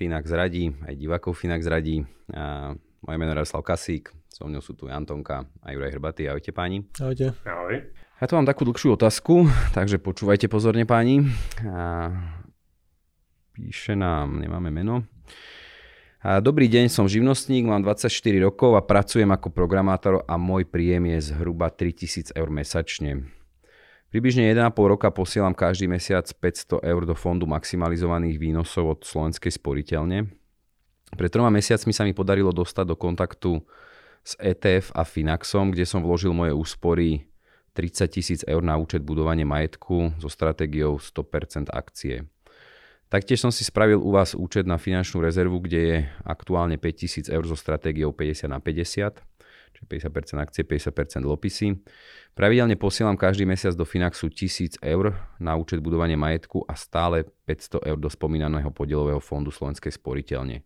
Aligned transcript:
Finax 0.00 0.32
radí, 0.32 0.72
aj 0.88 0.96
divákov 0.96 1.36
Finax 1.36 1.68
radí. 1.68 2.00
A 2.32 2.72
moje 3.04 3.16
meno 3.20 3.36
je 3.36 3.44
Radoslav 3.44 3.60
Kasík, 3.60 4.08
so 4.32 4.48
mnou 4.48 4.64
sú 4.64 4.72
tu 4.72 4.88
Antonka 4.88 5.44
a 5.60 5.76
Juraj 5.76 5.92
Hrbatý. 5.92 6.24
Ahojte 6.24 6.56
páni. 6.56 6.88
Ahojte. 6.96 7.36
Ahoj. 7.44 7.84
Ja 8.16 8.24
tu 8.24 8.32
mám 8.32 8.48
takú 8.48 8.64
dlhšiu 8.64 8.96
otázku, 8.96 9.44
takže 9.76 10.00
počúvajte 10.00 10.48
pozorne 10.48 10.88
páni. 10.88 11.28
A 11.68 12.16
píše 13.52 13.92
nám, 13.92 14.40
nemáme 14.40 14.72
meno, 14.72 15.04
Dobrý 16.20 16.68
deň, 16.68 16.92
som 16.92 17.08
živnostník, 17.08 17.64
mám 17.64 17.80
24 17.80 18.12
rokov 18.44 18.76
a 18.76 18.84
pracujem 18.84 19.32
ako 19.32 19.48
programátor 19.56 20.20
a 20.28 20.36
môj 20.36 20.68
príjem 20.68 21.16
je 21.16 21.32
zhruba 21.32 21.72
3000 21.72 22.36
eur 22.36 22.48
mesačne. 22.52 23.39
Približne 24.10 24.50
1,5 24.50 24.74
roka 24.90 25.06
posielam 25.14 25.54
každý 25.54 25.86
mesiac 25.86 26.26
500 26.26 26.82
eur 26.82 27.02
do 27.06 27.14
fondu 27.14 27.46
maximalizovaných 27.46 28.42
výnosov 28.42 28.98
od 28.98 29.00
Slovenskej 29.06 29.54
sporiteľne. 29.54 30.26
Pred 31.14 31.30
troma 31.30 31.46
mesiacmi 31.54 31.94
sa 31.94 32.02
mi 32.02 32.10
podarilo 32.10 32.50
dostať 32.50 32.90
do 32.90 32.98
kontaktu 32.98 33.62
s 34.26 34.34
ETF 34.42 34.98
a 34.98 35.06
Finaxom, 35.06 35.70
kde 35.70 35.86
som 35.86 36.02
vložil 36.02 36.34
moje 36.34 36.50
úspory 36.50 37.30
30 37.78 38.10
tisíc 38.10 38.40
eur 38.50 38.66
na 38.66 38.74
účet 38.74 39.06
budovanie 39.06 39.46
majetku 39.46 40.18
so 40.18 40.26
stratégiou 40.26 40.98
100% 40.98 41.70
akcie. 41.70 42.26
Taktiež 43.06 43.38
som 43.38 43.54
si 43.54 43.62
spravil 43.62 44.02
u 44.02 44.10
vás 44.10 44.34
účet 44.34 44.66
na 44.66 44.74
finančnú 44.74 45.22
rezervu, 45.22 45.62
kde 45.62 45.80
je 45.86 45.96
aktuálne 46.26 46.82
5000 46.82 47.30
eur 47.30 47.46
so 47.46 47.54
stratégiou 47.54 48.10
50 48.10 48.50
na 48.50 48.58
50, 48.58 49.22
čiže 49.72 50.08
50% 50.08 50.38
akcie, 50.40 50.62
50% 50.62 51.24
dlhopisy. 51.24 51.78
Pravidelne 52.34 52.74
posielam 52.74 53.18
každý 53.18 53.46
mesiac 53.46 53.74
do 53.74 53.86
Finaxu 53.86 54.30
1000 54.30 54.82
eur 54.82 55.16
na 55.38 55.54
účet 55.58 55.82
budovanie 55.82 56.14
majetku 56.14 56.64
a 56.68 56.74
stále 56.78 57.26
500 57.46 57.88
eur 57.90 57.98
do 57.98 58.08
spomínaného 58.10 58.70
podielového 58.70 59.18
fondu 59.18 59.50
Slovenskej 59.50 59.94
sporiteľne. 59.94 60.62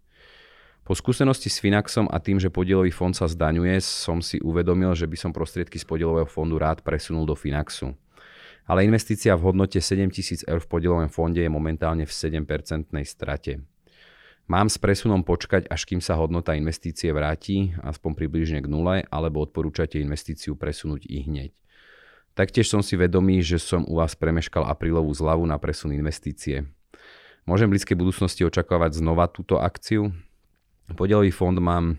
Po 0.85 0.93
skúsenosti 0.93 1.49
s 1.49 1.65
Finaxom 1.65 2.05
a 2.13 2.21
tým, 2.21 2.37
že 2.37 2.53
podielový 2.53 2.93
fond 2.93 3.17
sa 3.17 3.25
zdaňuje, 3.25 3.81
som 3.81 4.21
si 4.21 4.37
uvedomil, 4.45 4.93
že 4.93 5.09
by 5.09 5.17
som 5.17 5.33
prostriedky 5.33 5.81
z 5.81 5.89
podielového 5.89 6.29
fondu 6.29 6.61
rád 6.61 6.85
presunul 6.85 7.25
do 7.25 7.33
Finaxu 7.33 7.97
ale 8.65 8.89
investícia 8.89 9.37
v 9.37 9.53
hodnote 9.53 9.77
7000 9.81 10.49
eur 10.49 10.61
v 10.61 10.69
podielovom 10.69 11.11
fonde 11.13 11.45
je 11.45 11.53
momentálne 11.53 12.09
v 12.09 12.13
7% 12.13 12.89
strate. 13.05 13.61
Mám 14.45 14.69
s 14.69 14.77
presunom 14.77 15.25
počkať, 15.25 15.65
až 15.73 15.89
kým 15.89 16.05
sa 16.05 16.21
hodnota 16.21 16.53
investície 16.53 17.09
vráti, 17.17 17.73
aspoň 17.81 18.13
približne 18.13 18.61
k 18.61 18.69
nule, 18.69 19.01
alebo 19.09 19.41
odporúčate 19.41 19.97
investíciu 19.97 20.53
presunúť 20.53 21.09
i 21.09 21.25
hneď. 21.25 21.51
Taktiež 22.37 22.69
som 22.69 22.85
si 22.85 22.99
vedomý, 23.01 23.41
že 23.41 23.57
som 23.57 23.89
u 23.89 23.97
vás 23.97 24.13
premeškal 24.13 24.69
aprílovú 24.69 25.09
zľavu 25.17 25.49
na 25.49 25.57
presun 25.57 25.97
investície. 25.97 26.69
Môžem 27.49 27.73
v 27.73 27.79
blízkej 27.79 27.97
budúcnosti 27.97 28.45
očakávať 28.45 29.01
znova 29.01 29.33
túto 29.33 29.57
akciu? 29.57 30.13
Podielový 30.93 31.33
fond 31.33 31.57
mám 31.57 31.97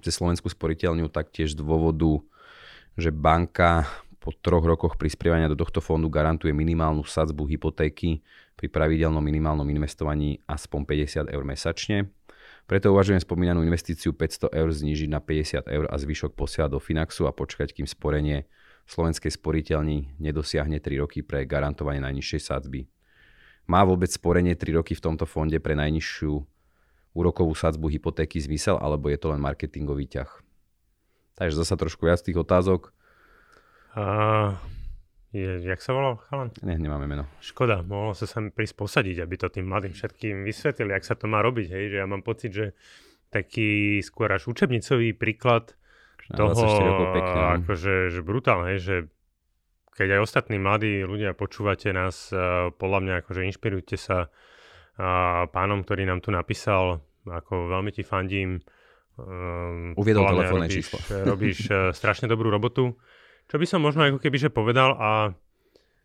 cez 0.00 0.16
Slovenskú 0.16 0.48
sporiteľňu 0.48 1.12
taktiež 1.12 1.52
z 1.52 1.60
dôvodu, 1.60 2.24
že 2.96 3.12
banka 3.12 3.84
po 4.24 4.32
troch 4.32 4.64
rokoch 4.64 4.96
prispievania 4.96 5.52
do 5.52 5.60
tohto 5.60 5.84
fondu 5.84 6.08
garantuje 6.08 6.48
minimálnu 6.56 7.04
sadzbu 7.04 7.44
hypotéky 7.44 8.24
pri 8.56 8.72
pravidelnom 8.72 9.20
minimálnom 9.20 9.68
investovaní 9.68 10.40
aspoň 10.48 10.80
50 11.28 11.28
eur 11.28 11.44
mesačne. 11.44 12.08
Preto 12.64 12.88
uvažujem 12.96 13.20
spomínanú 13.20 13.60
investíciu 13.60 14.16
500 14.16 14.48
eur 14.56 14.72
znížiť 14.72 15.12
na 15.12 15.20
50 15.20 15.68
eur 15.68 15.84
a 15.92 16.00
zvyšok 16.00 16.32
posielať 16.32 16.72
do 16.72 16.80
Finaxu 16.80 17.28
a 17.28 17.36
počkať, 17.36 17.76
kým 17.76 17.84
sporenie 17.84 18.48
slovenskej 18.88 19.36
sporiteľni 19.36 20.16
nedosiahne 20.16 20.80
3 20.80 21.04
roky 21.04 21.20
pre 21.20 21.44
garantovanie 21.44 22.00
najnižšej 22.00 22.40
sadzby. 22.40 22.88
Má 23.68 23.84
vôbec 23.84 24.08
sporenie 24.08 24.56
3 24.56 24.80
roky 24.80 24.96
v 24.96 25.04
tomto 25.04 25.28
fonde 25.28 25.60
pre 25.60 25.76
najnižšiu 25.76 26.32
úrokovú 27.12 27.52
sadzbu 27.52 27.92
hypotéky 27.92 28.40
zmysel, 28.40 28.80
alebo 28.80 29.12
je 29.12 29.20
to 29.20 29.36
len 29.36 29.44
marketingový 29.44 30.08
ťah? 30.08 30.32
Takže 31.36 31.60
zasa 31.60 31.76
trošku 31.76 32.08
viac 32.08 32.24
tých 32.24 32.40
otázok. 32.40 32.96
Uh, 33.94 34.54
je, 35.34 35.62
jak 35.66 35.82
sa 35.82 35.94
volal 35.94 36.18
chalan? 36.30 36.50
Ne, 36.62 36.78
nemáme 36.78 37.06
meno. 37.06 37.26
Škoda, 37.42 37.82
mohlo 37.82 38.14
sa 38.14 38.26
sa 38.26 38.42
prísť 38.42 38.74
posadiť, 38.78 39.22
aby 39.22 39.34
to 39.34 39.50
tým 39.50 39.66
mladým 39.66 39.94
všetkým 39.94 40.46
vysvetlili, 40.46 40.94
ak 40.94 41.06
sa 41.06 41.18
to 41.18 41.26
má 41.26 41.42
robiť. 41.42 41.66
Hej, 41.74 41.84
že 41.94 41.96
ja 42.02 42.06
mám 42.06 42.22
pocit, 42.22 42.50
že 42.54 42.66
taký 43.34 43.98
skôr 44.02 44.30
až 44.30 44.46
učebnicový 44.46 45.14
príklad 45.18 45.74
toho, 46.30 46.54
pekne, 47.10 47.40
no. 47.42 47.50
akože 47.60 48.14
že 48.14 48.20
brutálne, 48.22 48.78
že 48.78 49.10
keď 49.94 50.18
aj 50.18 50.20
ostatní 50.22 50.56
mladí 50.62 51.02
ľudia 51.02 51.34
počúvate 51.34 51.90
nás, 51.90 52.30
podľa 52.78 52.98
mňa 53.02 53.14
akože 53.26 53.46
inšpirujte 53.50 53.98
sa 53.98 54.30
pánom, 55.50 55.82
ktorý 55.82 56.06
nám 56.06 56.22
tu 56.22 56.30
napísal, 56.30 57.02
ako 57.26 57.70
veľmi 57.74 57.90
ti 57.90 58.06
fandím. 58.06 58.62
Um, 59.14 59.94
Uviedol 59.94 60.26
telefónne 60.26 60.66
číslo. 60.66 60.98
Robíš 61.06 61.70
uh, 61.70 61.94
strašne 61.94 62.26
dobrú 62.26 62.50
robotu. 62.50 62.98
Čo 63.48 63.56
by 63.60 63.66
som 63.68 63.80
možno 63.84 64.08
ako 64.08 64.18
keby 64.20 64.36
že 64.40 64.50
povedal 64.50 64.96
a 64.96 65.10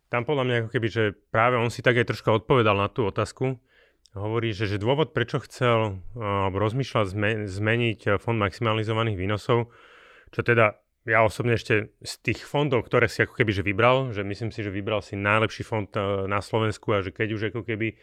tam 0.10 0.26
podľa 0.26 0.44
mňa 0.46 0.56
ako 0.66 0.70
keby, 0.74 0.88
že 0.90 1.04
práve 1.30 1.56
on 1.56 1.70
si 1.70 1.86
tak 1.86 1.96
aj 2.02 2.10
troška 2.10 2.34
odpovedal 2.34 2.74
na 2.74 2.90
tú 2.90 3.06
otázku. 3.06 3.62
Hovorí, 4.18 4.58
že, 4.58 4.66
že 4.66 4.82
dôvod, 4.82 5.14
prečo 5.14 5.38
chcel 5.46 6.02
alebo 6.18 6.58
rozmýšľal 6.58 7.06
zme, 7.06 7.32
zmeniť 7.46 8.18
fond 8.18 8.42
maximalizovaných 8.42 9.22
výnosov, 9.22 9.70
čo 10.34 10.42
teda 10.42 10.82
ja 11.08 11.24
osobne 11.24 11.56
ešte 11.56 11.96
z 12.02 12.14
tých 12.22 12.44
fondov, 12.44 12.86
ktoré 12.86 13.10
si 13.10 13.24
ako 13.24 13.38
keby 13.38 13.52
že 13.54 13.64
vybral, 13.64 14.12
že 14.12 14.26
myslím 14.26 14.54
si, 14.54 14.66
že 14.66 14.74
vybral 14.74 15.00
si 15.00 15.16
najlepší 15.16 15.64
fond 15.64 15.90
eh, 15.96 16.26
na 16.30 16.42
Slovensku 16.44 16.92
a 16.94 17.06
že 17.06 17.14
keď 17.14 17.28
už 17.34 17.42
ako 17.54 17.62
keby 17.64 17.96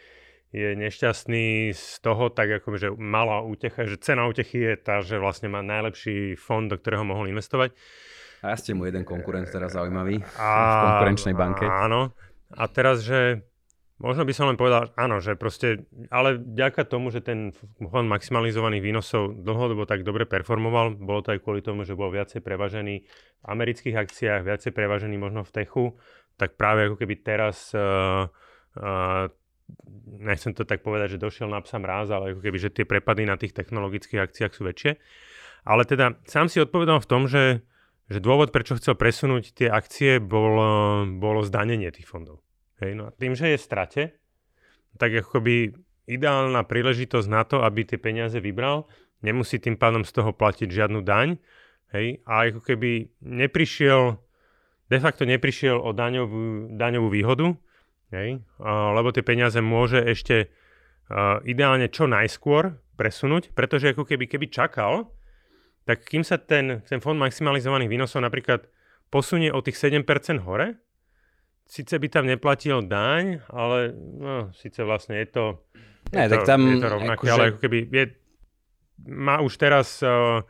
je 0.54 0.78
nešťastný 0.78 1.74
z 1.74 1.86
toho, 2.00 2.30
tak 2.30 2.62
ako 2.62 2.78
že 2.78 2.88
malá 2.94 3.42
útecha, 3.42 3.82
že 3.84 3.98
cena 3.98 4.30
útechy 4.30 4.62
je 4.62 4.74
tá, 4.78 5.02
že 5.02 5.18
vlastne 5.18 5.50
má 5.50 5.60
najlepší 5.60 6.38
fond, 6.38 6.70
do 6.70 6.78
ktorého 6.78 7.02
mohol 7.02 7.28
investovať. 7.28 7.74
A 8.44 8.56
ste 8.56 8.76
mu 8.76 8.84
jeden 8.84 9.04
konkurent 9.04 9.48
teraz 9.48 9.76
zaujímavý 9.76 10.20
a, 10.36 10.48
v 10.48 10.76
konkurenčnej 10.90 11.34
banke. 11.36 11.64
Áno. 11.64 12.12
A 12.52 12.64
teraz, 12.70 13.02
že 13.02 13.42
možno 13.96 14.28
by 14.28 14.32
som 14.36 14.46
len 14.52 14.60
povedal, 14.60 14.92
áno, 14.94 15.24
že 15.24 15.34
proste, 15.34 15.88
ale 16.12 16.36
vďaka 16.36 16.84
tomu, 16.84 17.08
že 17.08 17.24
ten 17.24 17.50
fond 17.80 18.06
maximalizovaných 18.06 18.84
výnosov 18.84 19.40
dlhodobo 19.40 19.88
tak 19.88 20.04
dobre 20.04 20.28
performoval, 20.28 21.00
bolo 21.00 21.24
to 21.24 21.32
aj 21.32 21.40
kvôli 21.40 21.64
tomu, 21.64 21.88
že 21.88 21.96
bol 21.96 22.12
viacej 22.12 22.44
prevažený 22.44 22.94
v 23.06 23.46
amerických 23.48 23.96
akciách, 23.96 24.44
viacej 24.44 24.72
prevažený 24.76 25.16
možno 25.16 25.42
v 25.42 25.54
techu, 25.64 25.84
tak 26.36 26.60
práve 26.60 26.92
ako 26.92 27.00
keby 27.00 27.24
teraz 27.24 27.72
uh, 27.72 28.28
uh, 28.76 29.24
nechcem 30.06 30.52
to 30.52 30.68
tak 30.68 30.84
povedať, 30.84 31.16
že 31.16 31.22
došiel 31.22 31.48
na 31.48 31.64
psa 31.64 31.80
mráz, 31.80 32.12
ale 32.12 32.36
ako 32.36 32.40
keby, 32.44 32.58
že 32.60 32.70
tie 32.70 32.84
prepady 32.86 33.24
na 33.26 33.40
tých 33.40 33.56
technologických 33.56 34.22
akciách 34.22 34.52
sú 34.54 34.62
väčšie. 34.68 34.92
Ale 35.66 35.82
teda 35.82 36.14
sám 36.28 36.46
si 36.46 36.62
odpovedal 36.62 37.02
v 37.02 37.10
tom, 37.10 37.26
že 37.26 37.66
že 38.06 38.22
dôvod, 38.22 38.54
prečo 38.54 38.78
chcel 38.78 38.94
presunúť 38.94 39.50
tie 39.50 39.68
akcie, 39.70 40.22
bolo, 40.22 41.02
bolo 41.18 41.42
zdanenie 41.42 41.90
tých 41.90 42.06
fondov. 42.06 42.42
Hej, 42.78 42.92
no 42.94 43.02
a 43.08 43.14
tým, 43.14 43.34
že 43.34 43.50
je 43.50 43.58
strate, 43.58 44.02
tak 45.00 45.10
akoby 45.10 45.74
ideálna 46.06 46.62
príležitosť 46.62 47.28
na 47.28 47.42
to, 47.42 47.66
aby 47.66 47.82
tie 47.82 47.98
peniaze 47.98 48.38
vybral, 48.38 48.86
nemusí 49.26 49.58
tým 49.58 49.74
pádom 49.74 50.06
z 50.06 50.12
toho 50.14 50.30
platiť 50.30 50.70
žiadnu 50.70 51.02
daň, 51.02 51.40
hej, 51.96 52.22
a 52.22 52.46
ako 52.46 52.62
keby 52.62 53.10
neprišiel, 53.24 54.20
de 54.86 54.98
facto 55.02 55.26
neprišiel 55.26 55.74
o 55.80 55.90
daňovú, 55.90 56.76
daňovú 56.78 57.08
výhodu, 57.10 57.58
hej, 58.14 58.38
a, 58.62 58.94
lebo 58.94 59.10
tie 59.10 59.26
peniaze 59.26 59.58
môže 59.58 59.98
ešte 59.98 60.46
a, 61.10 61.42
ideálne 61.42 61.90
čo 61.90 62.06
najskôr 62.06 62.78
presunúť, 62.94 63.50
pretože 63.52 63.92
ako 63.92 64.06
keby, 64.06 64.30
keby 64.30 64.46
čakal, 64.52 65.15
tak 65.86 66.02
kým 66.02 66.26
sa 66.26 66.36
ten, 66.36 66.82
ten 66.82 66.98
fond 66.98 67.14
maximalizovaných 67.14 67.86
výnosov 67.86 68.26
napríklad 68.26 68.66
posunie 69.06 69.54
o 69.54 69.62
tých 69.62 69.78
7% 69.78 70.02
hore, 70.42 70.82
síce 71.62 71.94
by 71.94 72.06
tam 72.10 72.26
neplatil 72.26 72.82
daň, 72.82 73.46
ale 73.50 73.94
no, 73.94 74.50
síce 74.50 74.82
vlastne 74.82 75.22
je 75.22 75.28
to, 75.30 75.44
ne, 76.10 76.26
je, 76.26 76.34
to, 76.34 76.36
tam 76.42 76.60
je 76.66 76.76
to 76.82 76.88
rovnaké, 76.90 77.22
akože... 77.22 77.32
ale 77.32 77.44
ako 77.54 77.58
keby 77.62 77.78
je, 77.86 78.04
má 79.06 79.38
už 79.38 79.54
teraz 79.62 80.02
uh, 80.02 80.42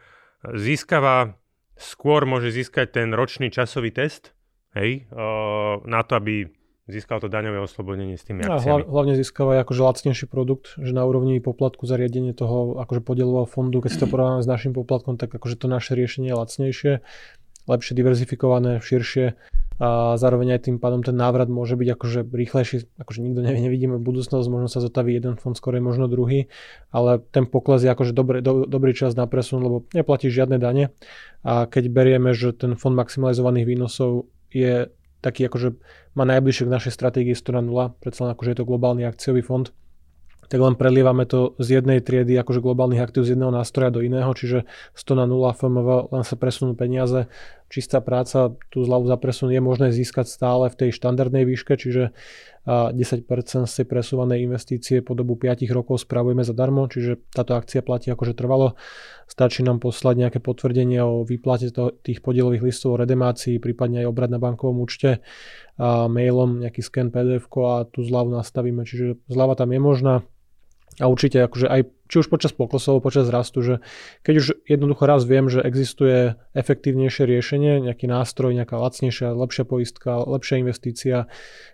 získava 0.57 1.37
skôr 1.77 2.25
môže 2.25 2.49
získať 2.49 2.97
ten 2.97 3.13
ročný 3.13 3.53
časový 3.53 3.93
test, 3.93 4.33
hej, 4.73 5.05
uh, 5.13 5.85
na 5.85 6.01
to, 6.01 6.17
aby 6.17 6.49
získal 6.87 7.19
to 7.19 7.27
daňové 7.27 7.59
oslobodenie 7.59 8.15
s 8.15 8.23
tými 8.23 8.47
akciami. 8.47 8.83
A 8.83 8.87
hlavne 8.87 9.15
získava 9.19 9.59
akože 9.67 9.83
lacnejší 9.83 10.27
produkt, 10.31 10.79
že 10.79 10.95
na 10.95 11.03
úrovni 11.03 11.43
poplatku 11.43 11.85
za 11.85 11.99
riadenie 11.99 12.31
toho 12.31 12.79
akože 12.79 13.03
podielového 13.03 13.47
fondu, 13.47 13.83
keď 13.83 13.91
si 13.91 13.99
to 13.99 14.07
porovnáme 14.07 14.43
s 14.43 14.49
našim 14.49 14.71
poplatkom, 14.71 15.19
tak 15.19 15.35
akože 15.35 15.59
to 15.59 15.67
naše 15.67 15.99
riešenie 15.99 16.31
je 16.31 16.37
lacnejšie, 16.39 16.93
lepšie 17.67 17.93
diverzifikované, 17.99 18.79
širšie 18.79 19.35
a 19.77 20.17
zároveň 20.17 20.57
aj 20.57 20.61
tým 20.73 20.77
pádom 20.81 21.05
ten 21.05 21.13
návrat 21.13 21.53
môže 21.53 21.77
byť 21.77 21.89
akože 22.01 22.21
rýchlejší, 22.33 22.97
akože 22.97 23.21
nikto 23.21 23.45
nevie, 23.45 23.61
nevidíme 23.61 24.01
budúcnosť, 24.01 24.47
možno 24.49 24.73
sa 24.73 24.81
zotaví 24.81 25.13
jeden 25.13 25.37
fond, 25.37 25.53
skôr 25.53 25.77
možno 25.85 26.09
druhý, 26.09 26.49
ale 26.89 27.21
ten 27.29 27.45
pokles 27.45 27.85
je 27.85 27.93
akože 27.93 28.17
dobrý, 28.17 28.41
do, 28.41 28.65
dobrý 28.65 28.97
čas 28.97 29.13
na 29.13 29.29
presun, 29.29 29.61
lebo 29.61 29.85
neplatí 29.93 30.33
žiadne 30.33 30.57
dane 30.57 30.97
a 31.45 31.69
keď 31.69 31.93
berieme, 31.93 32.33
že 32.33 32.57
ten 32.57 32.73
fond 32.73 32.97
maximalizovaných 32.97 33.69
výnosov 33.69 34.33
je 34.49 34.89
taký 35.21 35.49
akože 35.49 35.77
má 36.17 36.25
najbližšie 36.25 36.69
k 36.69 36.75
našej 36.75 36.93
stratégii 36.93 37.37
100 37.37 37.59
na 37.59 37.63
0, 37.63 38.01
predsa 38.01 38.27
len 38.27 38.33
akože 38.33 38.51
je 38.53 38.59
to 38.59 38.69
globálny 38.69 39.03
akciový 39.05 39.43
fond, 39.45 39.73
tak 40.47 40.63
len 40.63 40.79
prelievame 40.79 41.27
to 41.27 41.59
z 41.59 41.83
jednej 41.83 41.99
triedy 41.99 42.39
akože 42.39 42.63
globálnych 42.63 43.03
aktív 43.03 43.27
z 43.27 43.35
jedného 43.35 43.51
nástroja 43.51 43.91
do 43.91 44.01
iného, 44.03 44.31
čiže 44.31 44.65
100 44.95 45.19
na 45.19 45.27
0 45.27 45.59
FMV 45.59 45.89
len 46.15 46.23
sa 46.23 46.37
presunú 46.39 46.79
peniaze, 46.79 47.27
čistá 47.67 47.99
práca, 47.99 48.55
tú 48.71 48.87
zľavu 48.87 49.11
za 49.11 49.19
presun 49.19 49.51
je 49.51 49.59
možné 49.59 49.91
získať 49.91 50.31
stále 50.31 50.71
v 50.71 50.79
tej 50.79 50.91
štandardnej 50.95 51.43
výške, 51.43 51.75
čiže 51.75 52.15
10% 52.67 53.27
z 53.67 53.75
tej 53.79 53.87
presúvanej 53.87 54.43
investície 54.43 54.99
po 54.99 55.15
dobu 55.15 55.39
5 55.39 55.63
rokov 55.71 56.03
spravujeme 56.03 56.43
zadarmo, 56.43 56.91
čiže 56.91 57.23
táto 57.31 57.55
akcia 57.55 57.79
platí 57.87 58.11
akože 58.11 58.35
trvalo. 58.35 58.75
Stačí 59.31 59.63
nám 59.63 59.79
poslať 59.79 60.27
nejaké 60.27 60.39
potvrdenie 60.43 60.99
o 61.03 61.23
výplate 61.23 61.71
to, 61.71 61.95
tých 62.03 62.23
podielových 62.27 62.67
listov 62.67 62.99
o 62.99 63.01
redemácii, 63.01 63.63
prípadne 63.63 64.03
aj 64.03 64.11
obrad 64.11 64.31
na 64.35 64.43
bankovom 64.43 64.83
účte 64.83 65.23
a 65.79 66.11
mailom, 66.11 66.59
nejaký 66.67 66.83
scan 66.83 67.15
PDF 67.15 67.47
a 67.55 67.87
tú 67.87 68.03
zľavu 68.03 68.35
nastavíme, 68.35 68.83
čiže 68.83 69.23
zľava 69.31 69.55
tam 69.55 69.71
je 69.71 69.81
možná 69.83 70.15
a 70.97 71.05
určite 71.13 71.45
akože 71.45 71.69
aj 71.69 71.81
či 72.07 72.17
už 72.23 72.31
počas 72.31 72.55
poklesov, 72.55 73.03
počas 73.03 73.27
rastu, 73.29 73.61
že 73.61 73.75
keď 74.23 74.35
už 74.39 74.47
jednoducho 74.65 75.05
raz 75.05 75.27
viem, 75.27 75.51
že 75.51 75.61
existuje 75.61 76.39
efektívnejšie 76.55 77.27
riešenie, 77.27 77.83
nejaký 77.83 78.07
nástroj, 78.07 78.55
nejaká 78.55 78.79
lacnejšia, 78.79 79.35
lepšia 79.35 79.65
poistka, 79.67 80.23
lepšia 80.23 80.63
investícia 80.63 81.27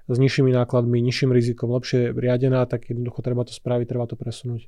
s 0.09 0.17
nižšími 0.17 0.51
nákladmi, 0.51 0.99
nižším 1.05 1.31
rizikom, 1.31 1.71
lepšie 1.71 2.17
riadená, 2.17 2.65
tak 2.65 2.89
jednoducho 2.91 3.21
treba 3.21 3.45
to 3.45 3.53
spraviť, 3.53 3.87
treba 3.87 4.09
to 4.09 4.17
presunúť. 4.17 4.67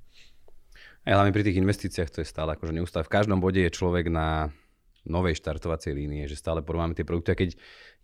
Aj 1.04 1.12
hlavne 1.12 1.36
pri 1.36 1.44
tých 1.44 1.60
investíciách 1.60 2.10
to 2.12 2.18
je 2.24 2.28
stále 2.28 2.56
akože 2.56 2.72
neustále. 2.72 3.04
V 3.04 3.12
každom 3.12 3.40
bode 3.40 3.60
je 3.60 3.72
človek 3.72 4.08
na 4.08 4.52
novej 5.04 5.36
štartovacej 5.36 5.92
línie, 5.92 6.24
že 6.24 6.40
stále 6.40 6.64
porovnáme 6.64 6.96
tie 6.96 7.04
produkty 7.04 7.30
a 7.32 7.40
keď 7.40 7.50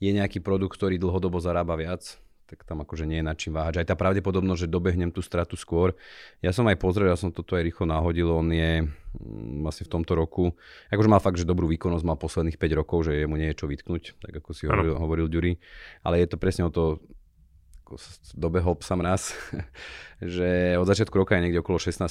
je 0.01 0.11
nejaký 0.13 0.45
produkt, 0.45 0.77
ktorý 0.77 1.01
dlhodobo 1.01 1.41
zarába 1.41 1.81
viac, 1.81 2.21
tak 2.51 2.67
tam 2.67 2.83
akože 2.83 3.07
nie 3.07 3.23
je 3.23 3.29
nad 3.31 3.39
čím 3.39 3.55
váhať. 3.55 3.79
Aj 3.79 3.87
tá 3.87 3.95
pravdepodobnosť, 3.95 4.67
že 4.67 4.75
dobehnem 4.75 5.15
tú 5.15 5.23
stratu 5.23 5.55
skôr. 5.55 5.95
Ja 6.43 6.51
som 6.51 6.67
aj 6.67 6.83
pozrel, 6.83 7.07
ja 7.07 7.15
som 7.15 7.31
toto 7.31 7.55
aj 7.55 7.63
rýchlo 7.63 7.87
náhodil, 7.87 8.27
on 8.27 8.51
je 8.51 8.83
mm, 8.83 9.63
asi 9.71 9.87
v 9.87 9.93
tomto 9.95 10.19
roku, 10.19 10.51
akože 10.91 11.07
mal 11.07 11.23
fakt, 11.23 11.39
že 11.39 11.47
dobrú 11.47 11.71
výkonnosť, 11.71 12.03
mal 12.03 12.19
posledných 12.19 12.59
5 12.59 12.81
rokov, 12.83 13.07
že 13.07 13.23
jemu 13.23 13.39
nie 13.39 13.55
je 13.55 13.59
čo 13.63 13.71
vytknúť, 13.71 14.19
tak 14.19 14.43
ako 14.43 14.51
si 14.51 14.67
hovoril, 14.67 14.99
hovoril 14.99 15.27
Ďuri. 15.31 15.63
Ale 16.03 16.19
je 16.19 16.27
to 16.27 16.37
presne 16.43 16.67
o 16.67 16.75
to, 16.75 16.99
ako 17.87 17.95
dobehol 18.35 18.75
psa 18.83 18.99
raz, 18.99 19.31
že 20.19 20.75
od 20.75 20.91
začiatku 20.91 21.15
roka 21.15 21.39
je 21.39 21.47
niekde 21.47 21.63
okolo 21.63 21.79
16% 21.79 22.11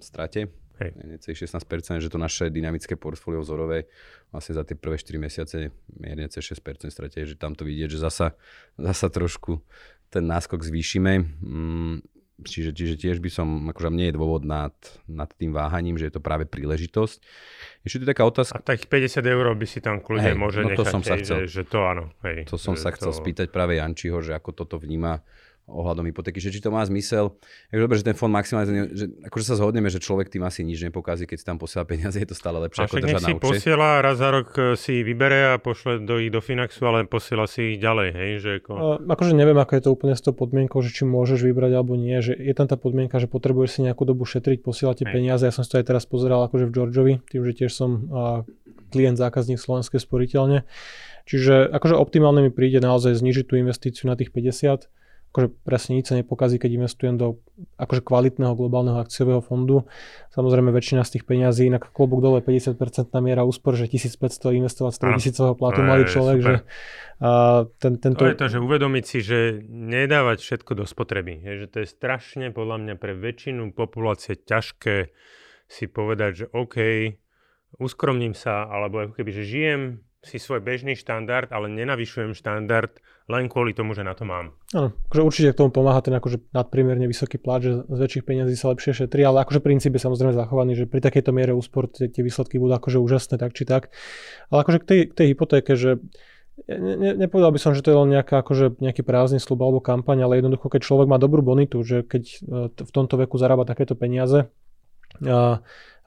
strate 0.00 0.48
Hej. 0.80 0.96
Necelých 0.96 1.44
16%, 1.44 2.00
že 2.00 2.08
to 2.08 2.16
naše 2.16 2.48
dynamické 2.48 2.96
portfólio 2.96 3.44
vzorové 3.44 3.84
vlastne 4.32 4.56
za 4.56 4.64
tie 4.64 4.72
prvé 4.72 4.96
4 4.96 5.20
mesiace 5.20 5.56
mierne 5.92 6.24
cez 6.32 6.56
6% 6.56 6.88
stratie, 6.88 7.28
že 7.28 7.36
tam 7.36 7.52
to 7.52 7.68
vidieť, 7.68 7.92
že 7.92 8.00
zasa, 8.00 8.32
zasa 8.80 9.12
trošku 9.12 9.60
ten 10.08 10.24
náskok 10.24 10.64
zvýšime. 10.64 11.22
Mm, 11.44 11.96
čiže, 12.44 12.72
čiže 12.72 12.94
tiež 12.96 13.16
by 13.20 13.30
som, 13.30 13.48
akože 13.70 13.92
mne 13.92 14.04
je 14.10 14.14
dôvod 14.16 14.42
nad, 14.48 14.74
nad 15.04 15.28
tým 15.36 15.52
váhaním, 15.52 16.00
že 16.00 16.08
je 16.08 16.14
to 16.16 16.22
práve 16.24 16.48
príležitosť. 16.48 17.18
Ešte 17.84 17.98
tu 18.00 18.06
taká 18.08 18.24
otázka. 18.24 18.58
A 18.58 18.64
takých 18.64 19.20
50 19.20 19.20
eur 19.20 19.46
by 19.52 19.66
si 19.68 19.78
tam 19.84 20.00
kľudne 20.00 20.32
hey, 20.32 20.38
môže 20.38 20.64
no 20.64 20.72
to 20.72 20.82
nechať, 20.82 20.92
som 20.92 21.02
sa 21.04 21.14
chcel, 21.20 21.44
že, 21.44 21.60
že 21.60 21.62
to 21.68 21.78
áno. 21.84 22.04
Hej, 22.24 22.48
to 22.48 22.56
som 22.56 22.74
sa 22.74 22.90
to... 22.92 22.96
chcel 22.96 23.12
spýtať 23.12 23.52
práve 23.52 23.76
Jančiho, 23.76 24.24
že 24.24 24.32
ako 24.32 24.50
toto 24.56 24.80
vníma 24.80 25.20
ohľadom 25.70 26.04
hypotéky, 26.10 26.42
že 26.42 26.50
či 26.50 26.58
to 26.58 26.74
má 26.74 26.82
zmysel. 26.82 27.38
Je 27.70 27.78
dobre, 27.78 27.96
že 27.96 28.04
ten 28.04 28.18
fond 28.18 28.28
maximálne, 28.28 28.90
že 28.90 29.06
akože 29.24 29.44
sa 29.46 29.54
zhodneme, 29.54 29.86
že 29.86 30.02
človek 30.02 30.28
tým 30.28 30.42
asi 30.42 30.66
nič 30.66 30.82
nepokazí, 30.82 31.24
keď 31.30 31.36
si 31.38 31.46
tam 31.46 31.56
posiela 31.56 31.86
peniaze, 31.86 32.18
je 32.18 32.28
to 32.28 32.36
stále 32.36 32.58
lepšie 32.58 32.90
ako 32.90 32.96
držať 32.98 33.22
na 33.22 33.28
si 33.30 33.34
posiela, 33.38 33.88
raz 34.02 34.18
za 34.18 34.28
rok 34.34 34.50
e, 34.58 34.74
si 34.74 35.06
vybere 35.06 35.54
a 35.54 35.62
pošle 35.62 36.02
do 36.02 36.18
ich 36.18 36.34
do 36.34 36.42
Finaxu, 36.42 36.82
ale 36.84 37.06
posiela 37.06 37.46
si 37.46 37.74
ich 37.74 37.78
ďalej, 37.78 38.08
hej? 38.12 38.30
Že 38.42 38.50
ako... 38.60 38.70
A, 38.74 38.84
akože 39.14 39.32
neviem, 39.32 39.56
ako 39.56 39.72
je 39.78 39.82
to 39.86 39.90
úplne 39.94 40.14
s 40.18 40.22
tou 40.22 40.34
podmienkou, 40.34 40.82
že 40.82 40.90
či 40.90 41.06
môžeš 41.06 41.40
vybrať 41.46 41.72
alebo 41.78 41.94
nie, 41.94 42.18
že 42.20 42.34
je 42.34 42.52
tam 42.52 42.66
tá 42.66 42.74
podmienka, 42.74 43.22
že 43.22 43.30
potrebuješ 43.30 43.78
si 43.78 43.80
nejakú 43.86 44.02
dobu 44.02 44.26
šetriť, 44.26 44.60
posielať 44.60 45.04
tie 45.04 45.06
peniaze. 45.08 45.46
Ja 45.46 45.54
som 45.54 45.62
si 45.62 45.70
to 45.70 45.78
aj 45.78 45.86
teraz 45.86 46.04
pozeral 46.04 46.44
akože 46.50 46.66
v 46.66 46.74
Georgeovi, 46.74 47.14
tým, 47.30 47.42
že 47.46 47.52
tiež 47.64 47.70
som 47.70 47.90
a, 48.10 48.42
klient, 48.90 49.16
zákazník 49.16 49.62
Slovenskej 49.62 50.02
sporiteľne. 50.02 50.66
Čiže 51.30 51.70
akože 51.70 51.94
optimálne 51.94 52.42
mi 52.42 52.50
príde 52.50 52.82
naozaj 52.82 53.14
znižiť 53.14 53.46
tú 53.46 53.54
investíciu 53.54 54.10
na 54.10 54.18
tých 54.18 54.34
50 54.34 54.90
akože 55.30 55.48
presne 55.62 56.02
nič 56.02 56.10
sa 56.10 56.18
nepokazí, 56.18 56.58
keď 56.58 56.70
investujem 56.74 57.14
do 57.14 57.38
akože 57.78 58.02
kvalitného 58.02 58.50
globálneho 58.58 58.98
akciového 58.98 59.38
fondu. 59.38 59.86
Samozrejme 60.34 60.74
väčšina 60.74 61.06
z 61.06 61.16
tých 61.16 61.24
peňazí, 61.24 61.70
inak 61.70 61.94
klobúk 61.94 62.18
dole 62.18 62.42
50% 62.42 62.74
miera 63.22 63.46
úspor, 63.46 63.78
že 63.78 63.86
1500 63.86 64.58
investovať 64.58 64.90
z 64.90 64.98
3000 65.30 65.54
platu 65.54 65.80
mladý 65.86 66.04
človek, 66.10 66.38
že 66.42 66.54
a 67.20 67.62
ten, 67.78 68.00
tento... 68.00 68.26
To 68.26 68.32
je 68.32 68.40
to, 68.42 68.48
že 68.48 68.58
uvedomiť 68.58 69.04
si, 69.04 69.18
že 69.20 69.38
nedávať 69.68 70.40
všetko 70.40 70.72
do 70.72 70.84
spotreby. 70.88 71.38
Je, 71.44 71.52
že 71.62 71.66
to 71.68 71.76
je 71.84 71.86
strašne 71.86 72.50
podľa 72.50 72.80
mňa 72.80 72.94
pre 72.96 73.12
väčšinu 73.12 73.76
populácie 73.76 74.34
ťažké 74.34 75.12
si 75.70 75.84
povedať, 75.86 76.30
že 76.34 76.46
OK, 76.50 76.76
uskromním 77.78 78.34
sa, 78.34 78.66
alebo 78.66 79.06
ako 79.06 79.20
keby, 79.20 79.30
že 79.30 79.44
žijem 79.46 79.82
si 80.20 80.36
svoj 80.36 80.60
bežný 80.60 80.96
štandard, 80.96 81.48
ale 81.52 81.72
nenavyšujem 81.72 82.36
štandard 82.36 82.92
len 83.30 83.46
kvôli 83.46 83.70
tomu, 83.70 83.94
že 83.94 84.02
na 84.02 84.18
to 84.18 84.26
mám. 84.26 84.50
Áno, 84.74 84.90
akože 85.06 85.22
určite 85.22 85.48
k 85.54 85.58
tomu 85.62 85.70
pomáha 85.70 86.02
ten 86.02 86.10
akože 86.10 86.50
nadpriemerne 86.50 87.06
vysoký 87.06 87.38
plat, 87.38 87.62
že 87.62 87.86
z 87.86 87.98
väčších 88.02 88.26
peniazí 88.26 88.58
sa 88.58 88.74
lepšie 88.74 89.06
šetrí, 89.06 89.22
ale 89.22 89.46
akože 89.46 89.62
princíp 89.62 89.94
je 89.94 90.02
samozrejme 90.02 90.34
zachovaný, 90.34 90.74
že 90.74 90.90
pri 90.90 90.98
takejto 90.98 91.30
miere 91.30 91.54
úspor 91.54 91.86
tie, 91.86 92.10
tie 92.10 92.26
výsledky 92.26 92.58
budú 92.58 92.74
akože 92.74 92.98
úžasné 92.98 93.38
tak 93.38 93.54
či 93.54 93.62
tak. 93.62 93.94
Ale 94.50 94.66
akože 94.66 94.78
k 94.82 94.84
tej, 94.84 95.00
k 95.08 95.12
tej 95.14 95.26
hypotéke, 95.30 95.78
že 95.78 96.02
ne, 96.66 96.94
ne, 96.98 97.10
nepovedal 97.14 97.54
by 97.54 97.60
som, 97.62 97.72
že 97.72 97.86
to 97.86 97.94
je 97.94 98.00
len 98.02 98.10
nejaká, 98.18 98.42
akože 98.42 98.82
nejaký 98.82 99.06
prázdny 99.06 99.38
slub 99.38 99.62
alebo 99.62 99.78
kampaň, 99.78 100.26
ale 100.26 100.42
jednoducho, 100.42 100.66
keď 100.66 100.80
človek 100.82 101.06
má 101.06 101.16
dobrú 101.16 101.40
bonitu, 101.40 101.80
že 101.86 102.02
keď 102.02 102.24
e, 102.26 102.36
v 102.74 102.90
tomto 102.90 103.14
veku 103.14 103.38
zarába 103.38 103.62
takéto 103.62 103.94
peniaze, 103.94 104.50
a 105.24 105.60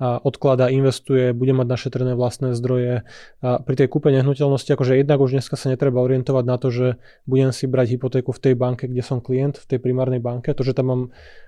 a 0.03 0.19
odklada, 0.19 0.67
investuje, 0.67 1.31
bude 1.31 1.55
mať 1.55 1.67
našetrené 1.69 2.13
vlastné 2.17 2.57
zdroje. 2.59 3.07
A 3.39 3.61
pri 3.63 3.75
tej 3.77 3.87
kúpe 3.87 4.11
nehnuteľnosti, 4.11 4.67
akože 4.67 4.99
jednak 4.99 5.21
už 5.23 5.39
dneska 5.39 5.55
sa 5.55 5.71
netreba 5.71 6.03
orientovať 6.03 6.43
na 6.43 6.57
to, 6.59 6.73
že 6.73 6.87
budem 7.23 7.55
si 7.55 7.69
brať 7.69 7.95
hypotéku 7.95 8.35
v 8.35 8.41
tej 8.41 8.53
banke, 8.59 8.91
kde 8.91 8.99
som 8.99 9.23
klient, 9.23 9.61
v 9.61 9.65
tej 9.69 9.79
primárnej 9.79 10.19
banke. 10.19 10.51
To, 10.51 10.59
že 10.65 10.75
tam 10.75 10.87
mám 10.91 11.03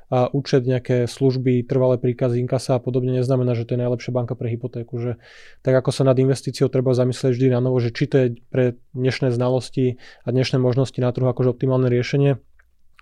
a 0.06 0.30
účet, 0.30 0.70
nejaké 0.70 1.10
služby, 1.10 1.66
trvalé 1.66 1.98
príkazy, 1.98 2.38
inkasa 2.38 2.78
a 2.78 2.80
podobne, 2.80 3.18
neznamená, 3.18 3.58
že 3.58 3.66
to 3.66 3.74
je 3.74 3.82
najlepšia 3.82 4.14
banka 4.14 4.38
pre 4.38 4.54
hypotéku. 4.54 5.02
Že, 5.02 5.18
tak 5.66 5.74
ako 5.82 5.90
sa 5.90 6.06
nad 6.06 6.14
investíciou 6.14 6.70
treba 6.70 6.94
zamyslieť 6.94 7.34
vždy 7.34 7.48
na 7.50 7.58
novo, 7.58 7.82
že 7.82 7.90
či 7.90 8.06
to 8.06 8.16
je 8.22 8.28
pre 8.54 8.78
dnešné 8.94 9.34
znalosti 9.34 9.98
a 10.22 10.30
dnešné 10.30 10.62
možnosti 10.62 11.02
na 11.02 11.10
trhu 11.10 11.26
akože 11.26 11.58
optimálne 11.58 11.90
riešenie, 11.90 12.38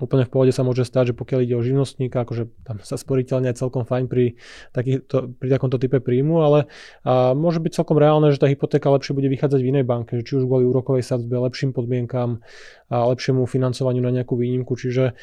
Úplne 0.02 0.26
v 0.26 0.32
pohode 0.34 0.50
sa 0.50 0.66
môže 0.66 0.90
stať, 0.90 1.14
že 1.14 1.18
pokiaľ 1.22 1.40
ide 1.46 1.54
o 1.54 1.62
živnostníka, 1.62 2.26
akože 2.26 2.50
tam 2.66 2.82
sa 2.82 2.98
sporiteľne 2.98 3.54
je 3.54 3.62
celkom 3.62 3.86
fajn 3.86 4.10
pri, 4.10 4.42
takýto, 4.74 5.30
pri 5.38 5.48
takomto 5.54 5.78
type 5.78 6.02
príjmu, 6.02 6.42
ale 6.42 6.66
a 7.06 7.38
môže 7.38 7.62
byť 7.62 7.78
celkom 7.78 8.02
reálne, 8.02 8.34
že 8.34 8.42
tá 8.42 8.50
hypotéka 8.50 8.90
lepšie 8.90 9.14
bude 9.14 9.30
vychádzať 9.30 9.62
v 9.62 9.70
inej 9.70 9.86
banke, 9.86 10.18
či 10.26 10.42
už 10.42 10.50
kvôli 10.50 10.66
úrokovej 10.66 11.06
sadzbe, 11.06 11.38
lepším 11.38 11.78
podmienkam 11.78 12.42
a 12.90 13.06
lepšiemu 13.06 13.46
financovaniu 13.46 14.02
na 14.02 14.10
nejakú 14.10 14.34
výnimku. 14.34 14.74
Čiže 14.74 15.14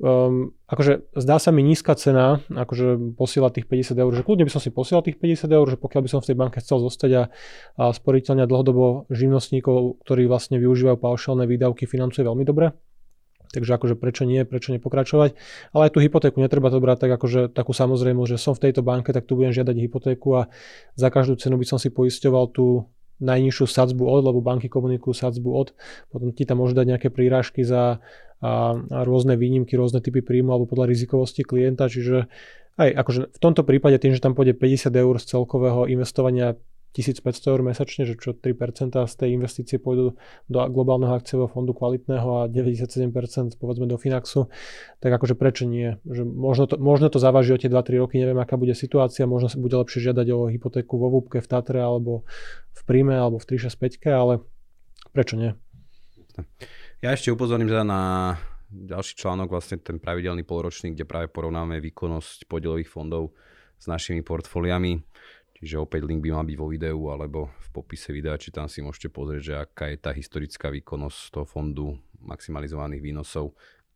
um, 0.00 0.56
akože 0.72 1.12
zdá 1.20 1.36
sa 1.36 1.52
mi 1.52 1.60
nízka 1.60 1.92
cena, 1.92 2.40
akože 2.48 3.20
posielať 3.20 3.60
tých 3.60 3.92
50 3.92 4.08
eur, 4.08 4.12
že 4.16 4.24
kľudne 4.24 4.48
by 4.48 4.52
som 4.56 4.64
si 4.64 4.72
posielal 4.72 5.04
tých 5.04 5.20
50 5.20 5.52
eur, 5.52 5.66
že 5.68 5.76
pokiaľ 5.76 6.00
by 6.00 6.08
som 6.08 6.24
v 6.24 6.32
tej 6.32 6.36
banke 6.40 6.64
chcel 6.64 6.80
zostať 6.80 7.10
a, 7.12 7.22
a 7.76 7.84
sporiteľne 7.92 8.48
dlhodobo 8.48 9.04
živnostníkov, 9.12 10.00
ktorí 10.00 10.24
vlastne 10.24 10.56
využívajú 10.56 10.96
paušálne 10.96 11.44
výdavky, 11.44 11.84
financuje 11.84 12.24
veľmi 12.24 12.48
dobre 12.48 12.72
takže 13.54 13.78
akože 13.78 13.94
prečo 13.94 14.26
nie, 14.26 14.42
prečo 14.42 14.74
nepokračovať. 14.74 15.38
Ale 15.70 15.82
aj 15.86 15.92
tú 15.94 16.02
hypotéku 16.02 16.42
netreba 16.42 16.74
to 16.74 16.82
brať 16.82 17.06
tak 17.06 17.12
akože 17.14 17.54
takú 17.54 17.70
samozrejmosť, 17.70 18.30
že 18.34 18.38
som 18.42 18.52
v 18.58 18.68
tejto 18.68 18.82
banke, 18.82 19.14
tak 19.14 19.30
tu 19.30 19.38
budem 19.38 19.54
žiadať 19.54 19.74
hypotéku 19.78 20.28
a 20.34 20.42
za 20.98 21.08
každú 21.08 21.38
cenu 21.38 21.54
by 21.56 21.66
som 21.70 21.78
si 21.78 21.94
poisťoval 21.94 22.50
tú 22.50 22.90
najnižšiu 23.22 23.66
sadzbu 23.70 24.04
od, 24.10 24.22
lebo 24.26 24.42
banky 24.42 24.66
komunikujú 24.66 25.14
sadzbu 25.14 25.50
od, 25.54 25.68
potom 26.10 26.34
ti 26.34 26.42
tam 26.42 26.58
môžu 26.60 26.74
dať 26.74 26.86
nejaké 26.98 27.08
prírážky 27.14 27.62
za 27.62 28.02
a, 28.42 28.74
a 28.76 28.98
rôzne 29.06 29.38
výnimky, 29.38 29.78
rôzne 29.78 30.02
typy 30.02 30.20
príjmu 30.20 30.50
alebo 30.50 30.66
podľa 30.66 30.90
rizikovosti 30.90 31.46
klienta, 31.46 31.86
čiže 31.86 32.26
aj 32.74 32.90
akože 32.90 33.20
v 33.30 33.38
tomto 33.38 33.62
prípade 33.62 34.02
tým, 34.02 34.18
že 34.18 34.22
tam 34.22 34.34
pôjde 34.34 34.58
50 34.58 34.90
eur 34.90 35.14
z 35.22 35.24
celkového 35.30 35.86
investovania 35.86 36.58
1500 36.94 37.50
eur 37.50 37.60
mesačne, 37.66 38.06
že 38.06 38.14
čo 38.14 38.38
3% 38.38 38.94
z 38.94 39.14
tej 39.18 39.34
investície 39.34 39.82
pôjdu 39.82 40.14
do 40.46 40.58
globálneho 40.70 41.10
akciového 41.10 41.50
fondu 41.50 41.74
kvalitného 41.74 42.46
a 42.46 42.48
97% 42.48 43.58
povedzme 43.58 43.90
do 43.90 43.98
Finaxu, 43.98 44.46
tak 45.02 45.10
akože 45.10 45.34
prečo 45.34 45.66
nie? 45.66 45.98
Že 46.06 46.22
možno, 46.22 46.64
to, 46.70 46.78
možno 46.78 47.10
to 47.10 47.18
zaváži 47.18 47.52
o 47.54 47.58
tie 47.58 47.66
2-3 47.66 47.98
roky, 47.98 48.22
neviem 48.22 48.38
aká 48.38 48.54
bude 48.54 48.78
situácia, 48.78 49.26
možno 49.26 49.50
sa 49.50 49.58
bude 49.58 49.74
lepšie 49.74 50.06
žiadať 50.10 50.26
o 50.30 50.46
hypotéku 50.46 50.94
vo 50.94 51.10
Vúbke, 51.10 51.42
v 51.42 51.50
Tatre 51.50 51.82
alebo 51.82 52.22
v 52.70 52.82
Príjme 52.86 53.18
alebo 53.18 53.42
v 53.42 53.58
365, 53.58 54.06
ale 54.14 54.34
prečo 55.10 55.34
nie? 55.34 55.50
Ja 57.02 57.10
ešte 57.10 57.34
upozorním 57.34 57.70
teda 57.70 57.82
na 57.82 58.02
ďalší 58.70 59.14
článok, 59.14 59.50
vlastne 59.50 59.78
ten 59.78 60.02
pravidelný 60.02 60.42
polročný, 60.42 60.94
kde 60.94 61.06
práve 61.06 61.26
porovnáme 61.30 61.78
výkonnosť 61.78 62.50
podielových 62.50 62.90
fondov 62.90 63.34
s 63.78 63.86
našimi 63.86 64.22
portfóliami. 64.22 64.98
Čiže 65.54 65.78
opäť 65.78 66.02
link 66.04 66.20
by 66.20 66.34
mal 66.34 66.44
byť 66.44 66.56
vo 66.58 66.66
videu 66.66 67.00
alebo 67.14 67.40
v 67.48 67.68
popise 67.70 68.10
videa, 68.10 68.34
či 68.34 68.50
tam 68.50 68.66
si 68.66 68.82
môžete 68.82 69.08
pozrieť, 69.08 69.42
že 69.42 69.54
aká 69.54 69.84
je 69.94 69.98
tá 70.02 70.10
historická 70.10 70.68
výkonnosť 70.74 71.18
toho 71.30 71.46
fondu, 71.46 71.94
maximalizovaných 72.18 73.04
výnosov 73.04 73.54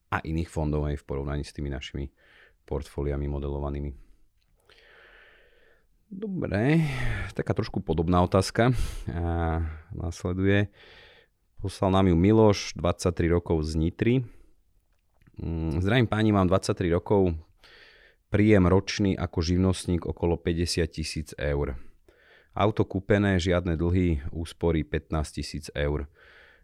a 0.09 0.23
iných 0.23 0.49
fondov 0.49 0.87
aj 0.87 1.03
v 1.03 1.07
porovnaní 1.07 1.43
s 1.43 1.53
tými 1.53 1.69
našimi 1.69 2.09
portfóliami 2.65 3.27
modelovanými. 3.27 3.91
Dobre, 6.09 6.89
taká 7.37 7.53
trošku 7.53 7.85
podobná 7.85 8.25
otázka 8.25 8.73
a 9.13 9.61
nasleduje. 9.93 10.73
Poslal 11.61 11.93
nám 11.93 12.09
ju 12.09 12.17
Miloš, 12.17 12.73
23 12.81 13.29
rokov 13.29 13.61
z 13.69 13.77
Nitry. 13.77 14.15
Mm, 15.37 15.85
zdravím 15.85 16.09
páni, 16.09 16.33
mám 16.33 16.49
23 16.49 16.97
rokov, 16.97 17.37
príjem 18.29 18.69
ročný 18.69 19.17
ako 19.17 19.41
živnostník 19.41 20.05
okolo 20.05 20.37
50 20.37 20.85
tisíc 20.89 21.29
eur. 21.41 21.81
Auto 22.53 22.85
kúpené, 22.85 23.41
žiadne 23.41 23.79
dlhy, 23.79 24.29
úspory 24.35 24.85
15 24.85 25.37
tisíc 25.37 25.65
eur. 25.73 26.11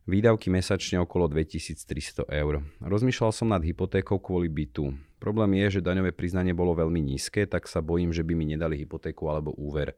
Výdavky 0.04 0.52
mesačne 0.52 1.00
okolo 1.00 1.32
2300 1.32 2.28
eur. 2.28 2.60
Rozmýšľal 2.84 3.32
som 3.32 3.48
nad 3.48 3.64
hypotékou 3.64 4.20
kvôli 4.20 4.52
bytu. 4.52 4.92
Problém 5.16 5.56
je, 5.64 5.80
že 5.80 5.86
daňové 5.86 6.12
priznanie 6.12 6.52
bolo 6.52 6.76
veľmi 6.76 7.00
nízke, 7.00 7.48
tak 7.48 7.64
sa 7.64 7.80
bojím, 7.80 8.12
že 8.12 8.20
by 8.20 8.36
mi 8.36 8.44
nedali 8.44 8.76
hypotéku 8.84 9.24
alebo 9.32 9.56
úver. 9.56 9.96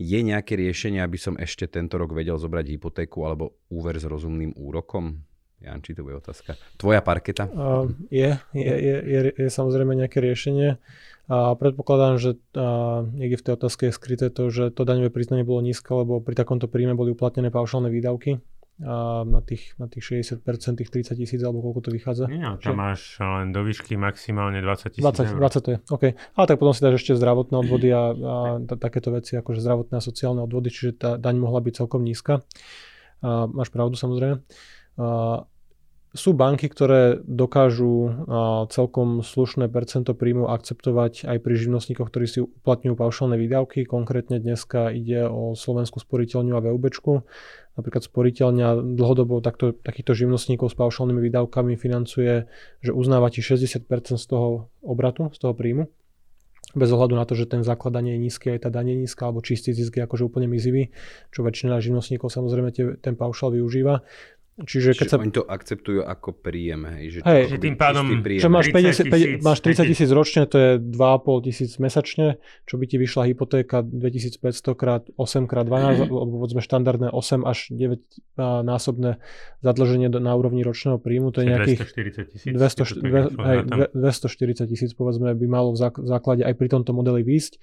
Je 0.00 0.16
nejaké 0.24 0.56
riešenie, 0.56 1.04
aby 1.04 1.20
som 1.20 1.36
ešte 1.36 1.68
tento 1.68 2.00
rok 2.00 2.16
vedel 2.16 2.40
zobrať 2.40 2.72
hypotéku 2.72 3.28
alebo 3.28 3.60
úver 3.68 4.00
s 4.00 4.08
rozumným 4.08 4.56
úrokom? 4.56 5.20
Janči, 5.60 5.94
to 5.94 6.02
bude 6.02 6.18
otázka. 6.18 6.58
Tvoja 6.76 7.00
parketa? 7.00 7.46
Uh, 7.48 7.88
je, 8.10 8.36
je, 8.52 8.74
je, 8.74 8.96
je, 9.00 9.20
je 9.36 9.48
samozrejme 9.50 9.94
nejaké 9.96 10.20
riešenie. 10.20 10.76
A 11.24 11.56
predpokladám, 11.56 12.20
že 12.20 12.36
a, 12.52 13.00
niekde 13.08 13.40
v 13.40 13.44
tej 13.48 13.52
otázke 13.56 13.82
je 13.88 13.96
skryté 13.96 14.28
to, 14.28 14.52
že 14.52 14.68
to 14.76 14.84
daňové 14.84 15.08
priznanie 15.08 15.40
bolo 15.40 15.64
nízke, 15.64 15.88
lebo 15.88 16.20
pri 16.20 16.36
takomto 16.36 16.68
príjme 16.68 16.92
boli 16.92 17.16
uplatnené 17.16 17.48
paušálne 17.48 17.88
výdavky 17.88 18.44
a 18.82 19.22
na 19.22 19.38
tých, 19.38 19.78
na 19.78 19.86
tých 19.86 20.26
60%, 20.26 20.42
tých 20.82 20.90
30 20.90 21.14
tisíc 21.14 21.38
alebo 21.46 21.62
koľko 21.62 21.86
to 21.86 21.90
vychádza. 21.94 22.26
Nie, 22.26 22.58
tam 22.58 22.74
že... 22.74 22.74
máš 22.74 23.00
len 23.22 23.54
do 23.54 23.62
výšky 23.62 23.94
maximálne 23.94 24.58
20 24.58 24.98
tisíc 24.98 25.06
20, 25.06 25.38
20 25.38 25.62
to 25.62 25.70
je, 25.70 25.78
OK. 25.94 26.04
Ale 26.34 26.44
tak 26.50 26.58
potom 26.58 26.74
si 26.74 26.82
dáš 26.82 27.06
ešte 27.06 27.14
zdravotné 27.14 27.54
odvody 27.54 27.94
a, 27.94 28.10
a 28.10 28.34
t- 28.58 28.74
takéto 28.74 29.14
veci, 29.14 29.38
akože 29.38 29.62
zdravotné 29.62 29.94
a 29.94 30.02
sociálne 30.02 30.42
odvody, 30.42 30.74
čiže 30.74 30.90
tá 30.98 31.10
daň 31.14 31.38
mohla 31.38 31.62
byť 31.62 31.86
celkom 31.86 32.02
nízka. 32.02 32.42
A 33.22 33.46
máš 33.46 33.70
pravdu 33.70 33.94
samozrejme. 33.94 34.42
Sú 36.14 36.30
banky, 36.30 36.70
ktoré 36.70 37.18
dokážu 37.26 38.22
celkom 38.70 39.26
slušné 39.26 39.66
percento 39.66 40.14
príjmu 40.14 40.46
akceptovať 40.46 41.26
aj 41.26 41.38
pri 41.42 41.54
živnostníkoch, 41.58 42.06
ktorí 42.06 42.26
si 42.30 42.38
uplatňujú 42.46 42.94
paušálne 42.94 43.34
výdavky. 43.34 43.82
Konkrétne 43.82 44.38
dneska 44.38 44.94
ide 44.94 45.26
o 45.26 45.58
Slovenskú 45.58 45.98
sporiteľňu 45.98 46.54
a 46.54 46.62
VUBčku. 46.62 47.26
Napríklad 47.74 48.06
sporiteľňa 48.06 48.94
dlhodobo 48.94 49.42
takto, 49.42 49.74
takýchto 49.74 50.14
živnostníkov 50.14 50.70
s 50.70 50.78
paušálnymi 50.78 51.18
výdavkami 51.18 51.74
financuje, 51.74 52.46
že 52.78 52.94
uznáva 52.94 53.34
ti 53.34 53.42
60% 53.42 53.82
z 54.14 54.26
toho 54.30 54.70
obratu, 54.86 55.34
z 55.34 55.38
toho 55.42 55.50
príjmu 55.50 55.90
bez 56.74 56.90
ohľadu 56.90 57.14
na 57.14 57.22
to, 57.22 57.38
že 57.38 57.46
ten 57.46 57.62
zakladanie 57.62 58.18
je 58.18 58.20
nízky, 58.26 58.50
aj 58.50 58.66
tá 58.66 58.70
daň 58.70 58.90
je 58.90 59.06
nízka, 59.06 59.30
alebo 59.30 59.46
čistý 59.46 59.70
zisk 59.70 59.94
je 59.94 60.02
akože 60.02 60.26
úplne 60.26 60.50
mizivý, 60.50 60.90
čo 61.30 61.46
väčšina 61.46 61.78
živnostníkov 61.78 62.34
samozrejme 62.34 62.74
tie, 62.74 62.98
ten 62.98 63.14
paušal 63.14 63.54
využíva. 63.54 64.02
Čiže, 64.54 64.94
keď 64.94 65.08
sa... 65.10 65.18
oni 65.18 65.34
to 65.34 65.42
akceptujú 65.42 66.06
ako 66.06 66.38
príjem, 66.38 66.86
hej, 66.86 67.18
že, 67.18 67.26
hej, 67.26 67.50
že 67.50 67.58
tým 67.58 67.74
pádom 67.74 68.06
že 68.22 68.46
máš, 68.46 68.70
50, 68.70 69.42
30 69.42 69.42
máš 69.42 69.58
30 69.66 69.90
tisíc 69.90 70.06
ročne, 70.14 70.46
to 70.46 70.54
je 70.54 70.70
2,5 70.78 71.46
tisíc 71.50 71.74
mesačne, 71.82 72.38
čo 72.62 72.78
by 72.78 72.86
ti 72.86 73.02
vyšla 73.02 73.34
hypotéka 73.34 73.82
2500 73.82 74.78
krát 74.78 75.10
8 75.18 75.50
krát 75.50 75.66
12, 75.66 76.06
alebo 76.06 76.38
povedzme 76.38 76.62
štandardné 76.62 77.10
8 77.10 77.42
až 77.42 77.66
9 77.74 77.98
násobné 78.62 79.18
zadlženie 79.58 80.06
na 80.06 80.32
úrovni 80.38 80.62
ročného 80.62 81.02
príjmu, 81.02 81.34
to 81.34 81.42
je 81.42 81.50
nejakých 81.50 81.90
240 82.54 84.70
tisíc 84.70 84.94
povedzme 84.94 85.34
by 85.34 85.46
malo 85.50 85.74
v 85.74 85.82
základe 86.06 86.46
aj 86.46 86.54
pri 86.54 86.70
tomto 86.70 86.94
modeli 86.94 87.26
výsť. 87.26 87.58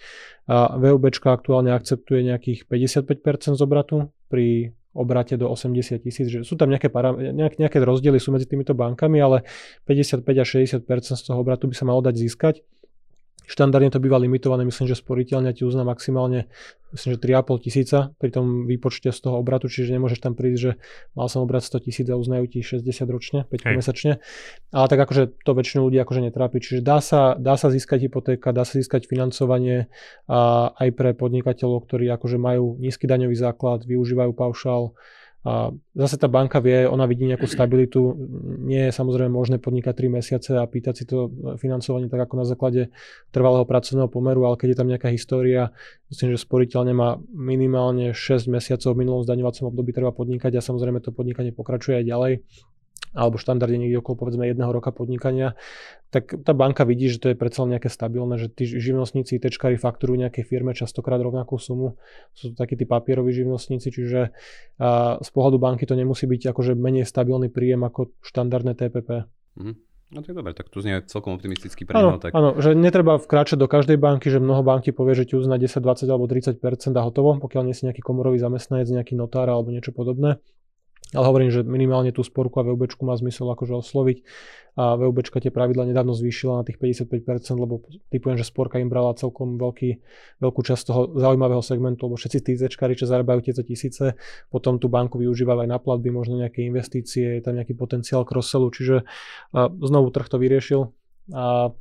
A 0.51 0.75
VUBčka 0.75 1.31
aktuálne 1.31 1.71
akceptuje 1.71 2.27
nejakých 2.27 2.67
55% 2.67 3.55
z 3.55 3.61
obratu 3.63 4.11
pri 4.27 4.75
obrate 4.91 5.39
do 5.39 5.47
80 5.47 6.03
tisíc, 6.03 6.27
že 6.27 6.39
sú 6.43 6.59
tam 6.59 6.67
nejaké, 6.67 6.91
para, 6.91 7.15
nejak, 7.15 7.55
nejaké 7.57 7.79
rozdiely 7.79 8.19
sú 8.19 8.35
medzi 8.35 8.47
týmito 8.47 8.75
bankami, 8.75 9.23
ale 9.23 9.47
55 9.87 10.27
až 10.27 10.47
60% 10.83 10.83
z 11.15 11.23
toho 11.23 11.39
obratu 11.39 11.71
by 11.71 11.75
sa 11.75 11.87
malo 11.87 12.03
dať 12.03 12.15
získať. 12.19 12.55
Štandardne 13.49 13.91
to 13.91 13.99
býva 13.99 14.21
limitované, 14.21 14.63
myslím, 14.63 14.87
že 14.87 14.99
sporiteľňa 14.99 15.51
ti 15.57 15.63
uzná 15.67 15.83
maximálne 15.83 16.47
myslím, 16.91 17.15
že 17.15 17.19
3,5 17.19 17.65
tisíca 17.65 17.97
pri 18.19 18.29
tom 18.31 18.67
výpočte 18.67 19.09
z 19.09 19.19
toho 19.19 19.39
obratu, 19.39 19.71
čiže 19.71 19.95
nemôžeš 19.95 20.19
tam 20.19 20.35
prísť, 20.35 20.59
že 20.59 20.71
mal 21.15 21.31
som 21.31 21.43
obrat 21.43 21.63
100 21.63 21.87
tisíc 21.87 22.07
a 22.11 22.19
uznajú 22.19 22.45
ti 22.51 22.59
60 22.59 22.83
ročne, 23.07 23.47
5 23.47 23.63
Hej. 23.63 23.75
mesačne. 23.75 24.11
Ale 24.75 24.85
tak 24.91 24.99
akože 25.07 25.41
to 25.41 25.51
väčšinu 25.55 25.87
ľudí 25.87 25.97
akože 26.03 26.21
netrápi. 26.27 26.59
Čiže 26.59 26.79
dá 26.83 26.99
sa, 26.99 27.39
dá 27.39 27.55
sa 27.55 27.71
získať 27.71 28.11
hypotéka, 28.11 28.51
dá 28.51 28.67
sa 28.67 28.77
získať 28.77 29.07
financovanie 29.07 29.87
a 30.27 30.71
aj 30.75 30.89
pre 30.95 31.15
podnikateľov, 31.15 31.87
ktorí 31.87 32.11
akože 32.11 32.37
majú 32.37 32.75
nízky 32.77 33.07
daňový 33.07 33.35
základ, 33.35 33.87
využívajú 33.87 34.31
paušál, 34.35 34.91
a 35.41 35.73
zase 35.97 36.21
tá 36.21 36.29
banka 36.29 36.61
vie, 36.61 36.85
ona 36.85 37.09
vidí 37.09 37.25
nejakú 37.25 37.49
stabilitu. 37.49 38.13
Nie 38.61 38.89
je 38.89 38.93
samozrejme 38.93 39.33
možné 39.33 39.57
podnikať 39.57 40.05
3 40.05 40.17
mesiace 40.21 40.51
a 40.53 40.69
pýtať 40.69 40.93
si 40.93 41.03
to 41.09 41.33
financovanie 41.57 42.13
tak 42.13 42.29
ako 42.29 42.35
na 42.37 42.45
základe 42.45 42.93
trvalého 43.33 43.65
pracovného 43.65 44.05
pomeru, 44.05 44.45
ale 44.45 44.61
keď 44.61 44.67
je 44.69 44.77
tam 44.77 44.89
nejaká 44.93 45.09
história, 45.09 45.73
myslím, 46.13 46.37
že 46.37 46.45
sporiteľne 46.45 46.93
má 46.93 47.17
minimálne 47.33 48.13
6 48.13 48.53
mesiacov 48.53 48.93
v 48.93 49.01
minulom 49.01 49.25
zdaňovacom 49.25 49.73
období 49.73 49.89
treba 49.97 50.13
podnikať 50.13 50.53
a 50.57 50.61
samozrejme 50.61 51.01
to 51.01 51.09
podnikanie 51.09 51.49
pokračuje 51.49 52.01
aj 52.01 52.05
ďalej 52.05 52.33
alebo 53.11 53.35
štandardne 53.35 53.75
niekde 53.75 53.99
okolo 53.99 54.27
povedzme 54.27 54.47
jedného 54.47 54.71
roka 54.71 54.95
podnikania, 54.95 55.59
tak 56.11 56.31
tá 56.43 56.51
banka 56.51 56.83
vidí, 56.83 57.07
že 57.07 57.19
to 57.19 57.27
je 57.31 57.39
predsa 57.39 57.63
nejaké 57.63 57.87
stabilné, 57.87 58.35
že 58.39 58.51
tí 58.51 58.67
živnostníci, 58.67 59.39
tečkári 59.39 59.79
fakturujú 59.79 60.19
nejaké 60.19 60.43
firme 60.43 60.75
častokrát 60.75 61.19
rovnakú 61.19 61.55
sumu. 61.59 61.99
Sú 62.35 62.51
to 62.51 62.55
takí 62.55 62.75
tí 62.75 62.83
papieroví 62.83 63.31
živnostníci, 63.31 63.91
čiže 63.91 64.35
z 65.19 65.29
pohľadu 65.31 65.59
banky 65.59 65.87
to 65.87 65.95
nemusí 65.95 66.27
byť 66.27 66.51
akože 66.51 66.75
menej 66.75 67.07
stabilný 67.07 67.47
príjem 67.47 67.83
ako 67.87 68.11
štandardné 68.23 68.75
TPP. 68.75 69.09
Mm-hmm. 69.59 69.75
No 70.11 70.19
to 70.19 70.35
je 70.35 70.35
dobré, 70.35 70.51
tak 70.51 70.67
tu 70.67 70.83
znie 70.83 70.99
celkom 71.07 71.39
optimistický 71.39 71.87
príjem. 71.87 72.19
tak... 72.19 72.35
áno, 72.35 72.59
že 72.59 72.75
netreba 72.75 73.15
vkráčať 73.15 73.55
do 73.55 73.71
každej 73.71 73.95
banky, 73.95 74.27
že 74.27 74.43
mnoho 74.43 74.59
banky 74.59 74.91
povie, 74.91 75.15
že 75.15 75.31
ti 75.31 75.39
uzná 75.39 75.55
10, 75.55 75.79
20 75.79 76.03
alebo 76.11 76.27
30 76.27 76.59
a 76.59 77.01
hotovo, 77.07 77.39
pokiaľ 77.39 77.71
nie 77.71 77.75
si 77.75 77.87
nejaký 77.87 78.03
komorový 78.03 78.35
zamestnanec, 78.35 78.91
nejaký 78.91 79.15
notár 79.15 79.47
alebo 79.47 79.71
niečo 79.71 79.95
podobné. 79.95 80.43
Ale 81.11 81.27
hovorím, 81.27 81.51
že 81.51 81.67
minimálne 81.67 82.15
tú 82.15 82.23
sporku 82.23 82.55
a 82.61 82.63
VUB 82.63 82.87
má 83.03 83.19
zmysel 83.19 83.43
akože 83.51 83.83
osloviť. 83.83 84.17
A 84.79 84.95
VUB 84.95 85.19
tie 85.27 85.51
pravidla 85.51 85.83
nedávno 85.83 86.15
zvýšila 86.15 86.61
na 86.61 86.63
tých 86.63 86.79
55%, 86.79 87.59
lebo 87.59 87.83
typujem, 88.07 88.39
že 88.39 88.47
sporka 88.47 88.79
im 88.79 88.87
brala 88.87 89.11
celkom 89.19 89.59
veľký, 89.59 89.99
veľkú 90.39 90.61
časť 90.63 90.83
toho 90.87 91.01
zaujímavého 91.19 91.59
segmentu, 91.59 92.07
lebo 92.07 92.15
všetci 92.15 92.39
tí 92.39 92.55
zečkári, 92.55 92.95
čo 92.95 93.11
zarábajú 93.11 93.43
tieto 93.43 93.67
tisíce, 93.67 94.15
potom 94.47 94.79
tú 94.79 94.87
banku 94.87 95.19
využívajú 95.19 95.67
aj 95.67 95.69
na 95.75 95.83
platby, 95.83 96.15
možno 96.15 96.39
nejaké 96.39 96.63
investície, 96.63 97.35
je 97.37 97.43
tam 97.43 97.59
nejaký 97.59 97.75
potenciál 97.75 98.23
cross-sellu, 98.23 98.71
čiže 98.71 99.03
znovu 99.59 100.07
trh 100.15 100.31
to 100.31 100.39
vyriešil. 100.39 100.95
A 101.35 101.75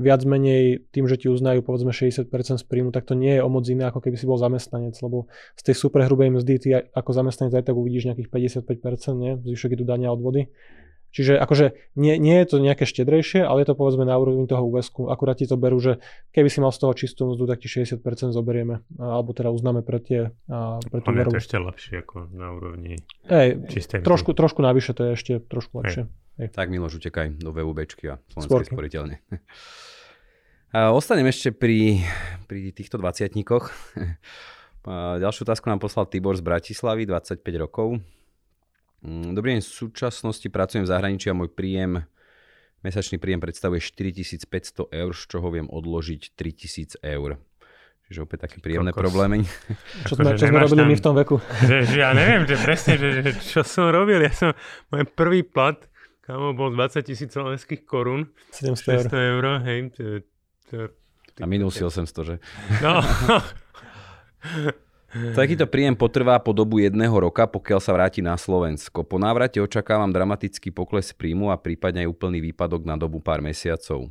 viac 0.00 0.24
menej 0.24 0.88
tým, 0.90 1.04
že 1.04 1.20
ti 1.20 1.26
uznajú 1.28 1.60
povedzme 1.60 1.92
60% 1.92 2.28
z 2.32 2.64
príjmu, 2.64 2.90
tak 2.90 3.04
to 3.04 3.12
nie 3.12 3.36
je 3.36 3.42
o 3.44 3.48
moc 3.52 3.68
iné, 3.68 3.84
ako 3.88 4.00
keby 4.00 4.16
si 4.16 4.24
bol 4.24 4.40
zamestnanec, 4.40 4.96
lebo 5.04 5.28
z 5.60 5.62
tej 5.68 5.74
super 5.76 6.04
hrubej 6.08 6.32
mzdy 6.32 6.52
ty 6.56 6.68
ako 6.72 7.10
zamestnanec 7.12 7.52
aj 7.52 7.64
tak 7.68 7.76
uvidíš 7.76 8.08
nejakých 8.08 8.28
55%, 8.64 9.14
nie? 9.20 9.36
Zvyšok 9.44 9.76
idú 9.76 9.84
dania 9.84 10.08
odvody. 10.08 10.48
Čiže 11.14 11.38
akože 11.38 11.94
nie, 11.94 12.18
nie 12.18 12.42
je 12.42 12.46
to 12.50 12.56
nejaké 12.58 12.90
štedrejšie, 12.90 13.46
ale 13.46 13.62
je 13.62 13.70
to 13.70 13.78
povedzme 13.78 14.02
na 14.02 14.18
úrovni 14.18 14.50
toho 14.50 14.66
úvesku. 14.66 15.06
Akurát 15.06 15.38
ti 15.38 15.46
to 15.46 15.54
berú, 15.54 15.78
že 15.78 16.02
keby 16.34 16.50
si 16.50 16.58
mal 16.58 16.74
z 16.74 16.82
toho 16.82 16.90
čistú 16.90 17.30
mzdu, 17.30 17.46
tak 17.46 17.62
ti 17.62 17.70
60% 17.70 18.34
zoberieme. 18.34 18.82
Alebo 18.98 19.30
teda 19.30 19.54
uznáme 19.54 19.86
pre 19.86 20.02
tie... 20.02 20.34
Pre 20.90 20.98
tú 20.98 21.14
je 21.14 21.30
to 21.30 21.38
ešte 21.38 21.54
lepšie 21.62 22.02
ako 22.02 22.34
na 22.34 22.50
úrovni 22.50 22.98
Ej, 23.30 23.62
čistej 23.70 24.02
trošku, 24.02 24.34
trošku 24.34 24.58
navyše 24.58 24.90
to 24.90 25.06
je 25.06 25.10
ešte 25.14 25.32
trošku 25.38 25.86
lepšie. 25.86 26.10
Hej. 26.10 26.23
Hej. 26.34 26.50
Tak 26.50 26.66
Miloš, 26.66 26.98
utekaj 26.98 27.38
do 27.38 27.54
VUBčky 27.54 28.10
a 28.10 28.18
Slovenskej 28.34 28.74
sporiteľne. 28.74 29.16
A 30.74 30.90
ostanem 30.90 31.30
ešte 31.30 31.54
pri, 31.54 32.02
pri 32.50 32.74
týchto 32.74 32.98
dvaciatníkoch. 32.98 33.70
Ďalšiu 35.22 35.46
otázku 35.46 35.70
nám 35.70 35.78
poslal 35.78 36.10
Tibor 36.10 36.34
z 36.34 36.42
Bratislavy, 36.42 37.06
25 37.06 37.38
rokov. 37.62 38.02
Mm, 39.06 39.38
dobrý 39.38 39.54
deň, 39.54 39.62
v 39.62 39.70
súčasnosti 39.70 40.42
pracujem 40.50 40.82
v 40.82 40.90
zahraničí 40.90 41.30
a 41.30 41.38
môj 41.38 41.54
príjem, 41.54 42.02
mesačný 42.82 43.22
príjem 43.22 43.38
predstavuje 43.38 43.78
4500 43.78 44.90
eur, 44.90 45.12
z 45.14 45.22
čoho 45.30 45.46
viem 45.54 45.70
odložiť 45.70 46.34
3000 46.34 47.06
eur. 47.06 47.38
Čiže 48.10 48.26
opäť 48.26 48.50
také 48.50 48.58
príjemné 48.58 48.90
Kokos. 48.90 49.06
problémy. 49.06 49.46
Čo 50.10 50.18
sme, 50.18 50.34
čo 50.34 50.50
sme 50.50 50.58
robili 50.58 50.82
tam, 50.82 50.90
my 50.90 50.96
v 50.98 51.04
tom 51.06 51.14
veku? 51.14 51.38
Že, 51.70 51.76
že 51.86 51.98
ja 52.02 52.10
neviem, 52.10 52.50
že 52.50 52.58
presne, 52.58 52.98
že, 52.98 53.22
že 53.22 53.30
čo 53.38 53.62
som 53.62 53.94
robil. 53.94 54.18
Ja 54.26 54.34
som, 54.34 54.50
môj 54.90 55.06
prvý 55.06 55.46
plat, 55.46 55.78
kamo 56.24 56.56
bol 56.56 56.72
20 56.72 57.04
tisíc 57.04 57.30
slovenských 57.36 57.84
korún. 57.84 58.32
700 58.56 59.12
eur. 59.12 59.12
eur, 59.12 59.44
hej. 59.68 59.92
To, 59.92 60.04
to, 60.72 60.76
to, 61.36 61.38
a 61.38 61.46
minul 61.46 61.68
si 61.68 61.84
800, 61.84 62.24
že? 62.24 62.36
No. 62.80 63.04
Takýto 65.14 65.70
príjem 65.70 65.94
potrvá 65.94 66.34
po 66.42 66.50
dobu 66.50 66.82
jedného 66.82 67.14
roka, 67.14 67.46
pokiaľ 67.46 67.78
sa 67.78 67.94
vráti 67.94 68.18
na 68.18 68.34
Slovensko. 68.34 69.06
Po 69.06 69.14
návrate 69.14 69.62
očakávam 69.62 70.10
dramatický 70.10 70.74
pokles 70.74 71.14
príjmu 71.14 71.54
a 71.54 71.60
prípadne 71.60 72.02
aj 72.02 72.10
úplný 72.10 72.42
výpadok 72.50 72.82
na 72.82 72.98
dobu 72.98 73.22
pár 73.22 73.38
mesiacov. 73.38 74.10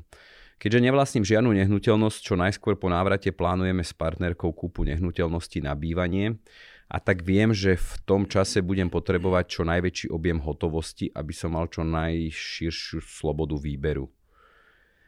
Keďže 0.64 0.80
nevlastním 0.80 1.28
žiadnu 1.28 1.52
nehnuteľnosť, 1.60 2.20
čo 2.24 2.40
najskôr 2.40 2.80
po 2.80 2.88
návrate 2.88 3.36
plánujeme 3.36 3.84
s 3.84 3.92
partnerkou 3.92 4.56
kúpu 4.56 4.88
nehnuteľnosti 4.88 5.60
na 5.60 5.76
bývanie, 5.76 6.40
a 6.88 6.98
tak 7.00 7.24
viem, 7.26 7.56
že 7.56 7.80
v 7.80 7.94
tom 8.04 8.24
čase 8.28 8.60
budem 8.60 8.92
potrebovať 8.92 9.46
čo 9.50 9.62
najväčší 9.64 10.08
objem 10.12 10.40
hotovosti, 10.44 11.10
aby 11.12 11.34
som 11.34 11.56
mal 11.56 11.72
čo 11.72 11.82
najširšiu 11.88 13.00
slobodu 13.02 13.58
výberu. 13.58 14.12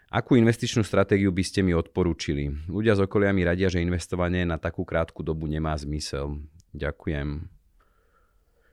Akú 0.10 0.40
investičnú 0.40 0.86
stratégiu 0.86 1.34
by 1.34 1.44
ste 1.44 1.60
mi 1.66 1.76
odporúčili? 1.76 2.48
Ľudia 2.72 2.96
z 2.96 3.04
okolia 3.04 3.36
mi 3.36 3.44
radia, 3.44 3.68
že 3.68 3.84
investovanie 3.84 4.48
na 4.48 4.56
takú 4.56 4.88
krátku 4.88 5.26
dobu 5.26 5.50
nemá 5.50 5.76
zmysel. 5.76 6.40
Ďakujem. 6.72 7.52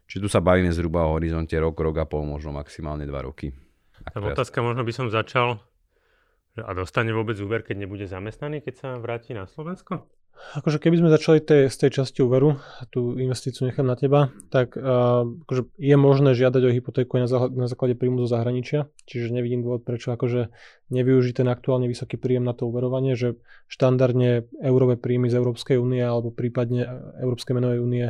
Či 0.07 0.17
tu 0.21 0.29
sa 0.29 0.45
bavíme 0.45 0.71
zhruba 0.71 1.09
o 1.09 1.17
horizonte 1.17 1.57
rok, 1.57 1.75
rok 1.81 1.97
a 1.99 2.07
pol, 2.07 2.29
možno 2.29 2.53
maximálne 2.53 3.09
dva 3.09 3.25
roky. 3.25 3.51
Tá 4.13 4.21
otázka, 4.21 4.61
možno 4.61 4.85
by 4.85 4.93
som 4.93 5.07
začal. 5.09 5.59
A 6.61 6.71
dostane 6.77 7.17
vôbec 7.17 7.41
úver, 7.41 7.65
keď 7.65 7.89
nebude 7.89 8.05
zamestnaný, 8.05 8.61
keď 8.61 8.75
sa 8.77 8.89
vráti 9.01 9.33
na 9.33 9.49
Slovensko? 9.49 10.05
Akože 10.53 10.83
keby 10.83 11.01
sme 11.01 11.09
začali 11.09 11.41
tej, 11.41 11.73
z 11.73 11.77
tej 11.81 11.91
časti 12.03 12.21
úveru, 12.21 12.61
tú 12.93 13.17
investíciu 13.17 13.65
nechám 13.65 13.89
na 13.89 13.97
teba, 13.97 14.29
tak 14.53 14.77
uh, 14.77 15.25
akože 15.49 15.73
je 15.81 15.97
možné 15.97 16.37
žiadať 16.37 16.63
o 16.69 16.75
hypotéku 16.75 17.17
aj 17.17 17.23
na, 17.25 17.29
zá, 17.31 17.39
na 17.49 17.67
základe 17.71 17.97
príjmu 17.97 18.21
zo 18.21 18.29
zahraničia, 18.29 18.91
čiže 19.09 19.33
nevidím 19.33 19.65
dôvod, 19.65 19.87
prečo 19.87 20.13
akože 20.13 20.53
nevyužiť 20.93 21.41
ten 21.41 21.49
aktuálne 21.49 21.89
vysoký 21.89 22.21
príjem 22.21 22.45
na 22.45 22.53
to 22.53 22.69
uverovanie, 22.69 23.17
že 23.17 23.41
štandardne 23.73 24.45
eurové 24.61 25.01
príjmy 25.01 25.33
z 25.33 25.41
Európskej 25.41 25.81
únie 25.81 26.05
alebo 26.05 26.29
prípadne 26.29 26.85
Európskej 27.23 27.57
menovej 27.57 27.81
únie 27.81 28.07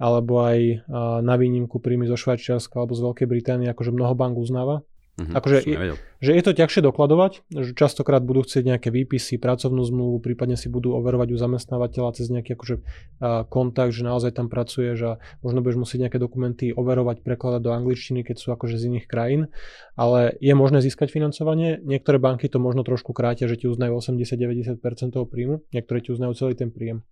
alebo 0.00 0.48
aj 0.48 0.58
uh, 0.88 1.20
na 1.20 1.36
výnimku 1.36 1.76
príjmy 1.76 2.08
zo 2.08 2.16
Švajčiarska 2.16 2.78
alebo 2.78 2.96
z 2.96 3.04
Veľkej 3.04 3.28
Británie, 3.28 3.68
akože 3.68 3.92
mnoho 3.92 4.16
bank 4.16 4.40
uznáva, 4.40 4.80
Mm-hmm, 5.12 5.36
akože 5.36 5.56
je, 5.68 5.76
že 6.24 6.32
je 6.32 6.42
to 6.42 6.52
ťažšie 6.56 6.80
dokladovať, 6.88 7.44
že 7.52 7.76
častokrát 7.76 8.24
budú 8.24 8.48
chcieť 8.48 8.64
nejaké 8.64 8.88
výpisy, 8.88 9.36
pracovnú 9.36 9.84
zmluvu, 9.84 10.24
prípadne 10.24 10.56
si 10.56 10.72
budú 10.72 10.96
overovať 10.96 11.36
u 11.36 11.36
zamestnávateľa 11.36 12.16
cez 12.16 12.32
nejaký 12.32 12.56
akože, 12.56 12.76
uh, 12.80 13.44
kontakt, 13.44 13.92
že 13.92 14.08
naozaj 14.08 14.32
tam 14.32 14.48
pracuje, 14.48 14.96
že 14.96 15.20
možno 15.44 15.60
budeš 15.60 15.84
musieť 15.84 16.08
nejaké 16.08 16.16
dokumenty 16.16 16.72
overovať, 16.72 17.20
prekladať 17.28 17.60
do 17.60 17.76
angličtiny, 17.76 18.24
keď 18.24 18.40
sú 18.40 18.56
akože 18.56 18.80
z 18.80 18.88
iných 18.88 19.04
krajín, 19.04 19.52
ale 20.00 20.32
je 20.40 20.56
možné 20.56 20.80
získať 20.80 21.12
financovanie. 21.12 21.76
Niektoré 21.84 22.16
banky 22.16 22.48
to 22.48 22.56
možno 22.56 22.80
trošku 22.80 23.12
krátia, 23.12 23.52
že 23.52 23.60
ti 23.60 23.68
uznajú 23.68 24.00
80-90% 24.00 24.80
toho 25.12 25.28
príjmu, 25.28 25.60
niektoré 25.76 26.00
ti 26.00 26.16
uznajú 26.16 26.32
celý 26.32 26.56
ten 26.56 26.72
príjem. 26.72 27.04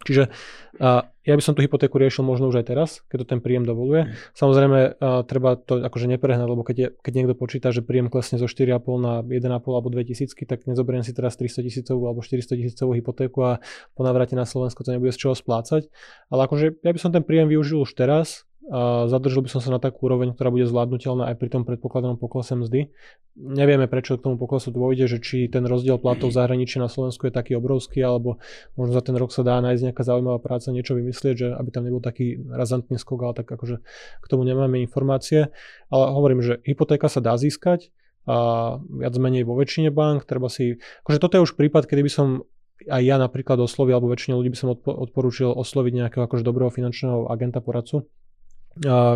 Čiže 0.00 0.32
uh, 0.80 1.04
ja 1.04 1.34
by 1.36 1.42
som 1.44 1.52
tú 1.52 1.60
hypotéku 1.60 2.00
riešil 2.00 2.24
možno 2.24 2.48
už 2.48 2.64
aj 2.64 2.66
teraz, 2.72 2.88
keď 3.12 3.16
to 3.22 3.26
ten 3.36 3.40
príjem 3.44 3.68
dovoluje. 3.68 4.16
Samozrejme, 4.32 4.96
uh, 4.96 5.20
treba 5.28 5.60
to 5.60 5.84
akože 5.84 6.08
neprehnať, 6.16 6.48
lebo 6.48 6.64
keď, 6.64 6.76
je, 6.76 6.88
keď 7.04 7.12
niekto 7.12 7.34
počíta, 7.36 7.68
že 7.68 7.84
príjem 7.84 8.08
klesne 8.08 8.40
zo 8.40 8.48
4,5 8.48 8.80
na 8.96 9.20
1,5 9.20 9.60
alebo 9.60 9.92
2 9.92 10.08
tisícky, 10.08 10.48
tak 10.48 10.64
nezoberiem 10.64 11.04
si 11.04 11.12
teraz 11.12 11.36
300 11.36 11.68
tisícovú 11.68 12.08
alebo 12.08 12.24
400 12.24 12.56
tisícovú 12.56 12.96
hypotéku 12.96 13.38
a 13.44 13.52
po 13.92 14.00
návrate 14.00 14.32
na 14.32 14.48
Slovensko 14.48 14.80
to 14.88 14.96
nebude 14.96 15.12
z 15.12 15.20
čoho 15.20 15.36
splácať. 15.36 15.92
Ale 16.32 16.48
akože 16.48 16.80
ja 16.80 16.90
by 16.96 17.00
som 17.00 17.12
ten 17.12 17.20
príjem 17.20 17.52
využil 17.52 17.84
už 17.84 17.92
teraz, 17.92 18.48
a 18.70 19.10
zadržal 19.10 19.42
by 19.42 19.50
som 19.50 19.58
sa 19.58 19.74
na 19.74 19.82
takú 19.82 20.06
úroveň, 20.06 20.30
ktorá 20.30 20.54
bude 20.54 20.62
zvládnutelná 20.62 21.26
aj 21.26 21.36
pri 21.42 21.48
tom 21.50 21.66
predpokladanom 21.66 22.22
poklese 22.22 22.54
mzdy. 22.54 22.94
Nevieme, 23.34 23.90
prečo 23.90 24.14
k 24.14 24.22
tomu 24.22 24.38
poklesu 24.38 24.70
dôjde, 24.70 25.10
že 25.10 25.18
či 25.18 25.50
ten 25.50 25.66
rozdiel 25.66 25.98
platov 25.98 26.30
v 26.30 26.38
zahraničí 26.38 26.78
na 26.78 26.86
Slovensku 26.86 27.26
je 27.26 27.34
taký 27.34 27.58
obrovský, 27.58 27.98
alebo 28.06 28.38
možno 28.78 28.94
za 28.94 29.02
ten 29.02 29.18
rok 29.18 29.34
sa 29.34 29.42
dá 29.42 29.58
nájsť 29.58 29.90
nejaká 29.90 30.02
zaujímavá 30.06 30.38
práca, 30.38 30.70
niečo 30.70 30.94
vymyslieť, 30.94 31.34
že 31.34 31.48
aby 31.50 31.68
tam 31.74 31.82
nebol 31.82 31.98
taký 31.98 32.38
razantný 32.46 32.94
skok, 32.94 33.20
ale 33.26 33.34
tak 33.42 33.50
akože 33.50 33.82
k 34.22 34.26
tomu 34.30 34.46
nemáme 34.46 34.78
informácie. 34.78 35.50
Ale 35.90 36.04
hovorím, 36.14 36.38
že 36.38 36.62
hypotéka 36.62 37.10
sa 37.10 37.18
dá 37.18 37.34
získať, 37.34 37.90
a 38.30 38.78
viac 38.78 39.16
menej 39.16 39.42
vo 39.48 39.58
väčšine 39.58 39.90
bank, 39.90 40.28
treba 40.28 40.46
si, 40.46 40.78
akože 41.02 41.18
toto 41.18 41.40
je 41.40 41.44
už 41.48 41.58
prípad, 41.58 41.90
kedy 41.90 42.06
by 42.06 42.12
som 42.12 42.46
aj 42.86 43.02
ja 43.02 43.16
napríklad 43.20 43.58
oslovil, 43.60 43.96
alebo 43.98 44.12
väčšine 44.12 44.36
ľudí 44.36 44.52
by 44.52 44.58
som 44.60 44.72
odporúčil 44.76 45.52
osloviť 45.52 45.92
nejakého 46.04 46.22
akože 46.24 46.44
dobrého 46.44 46.72
finančného 46.72 47.28
agenta 47.32 47.64
poradcu, 47.64 48.08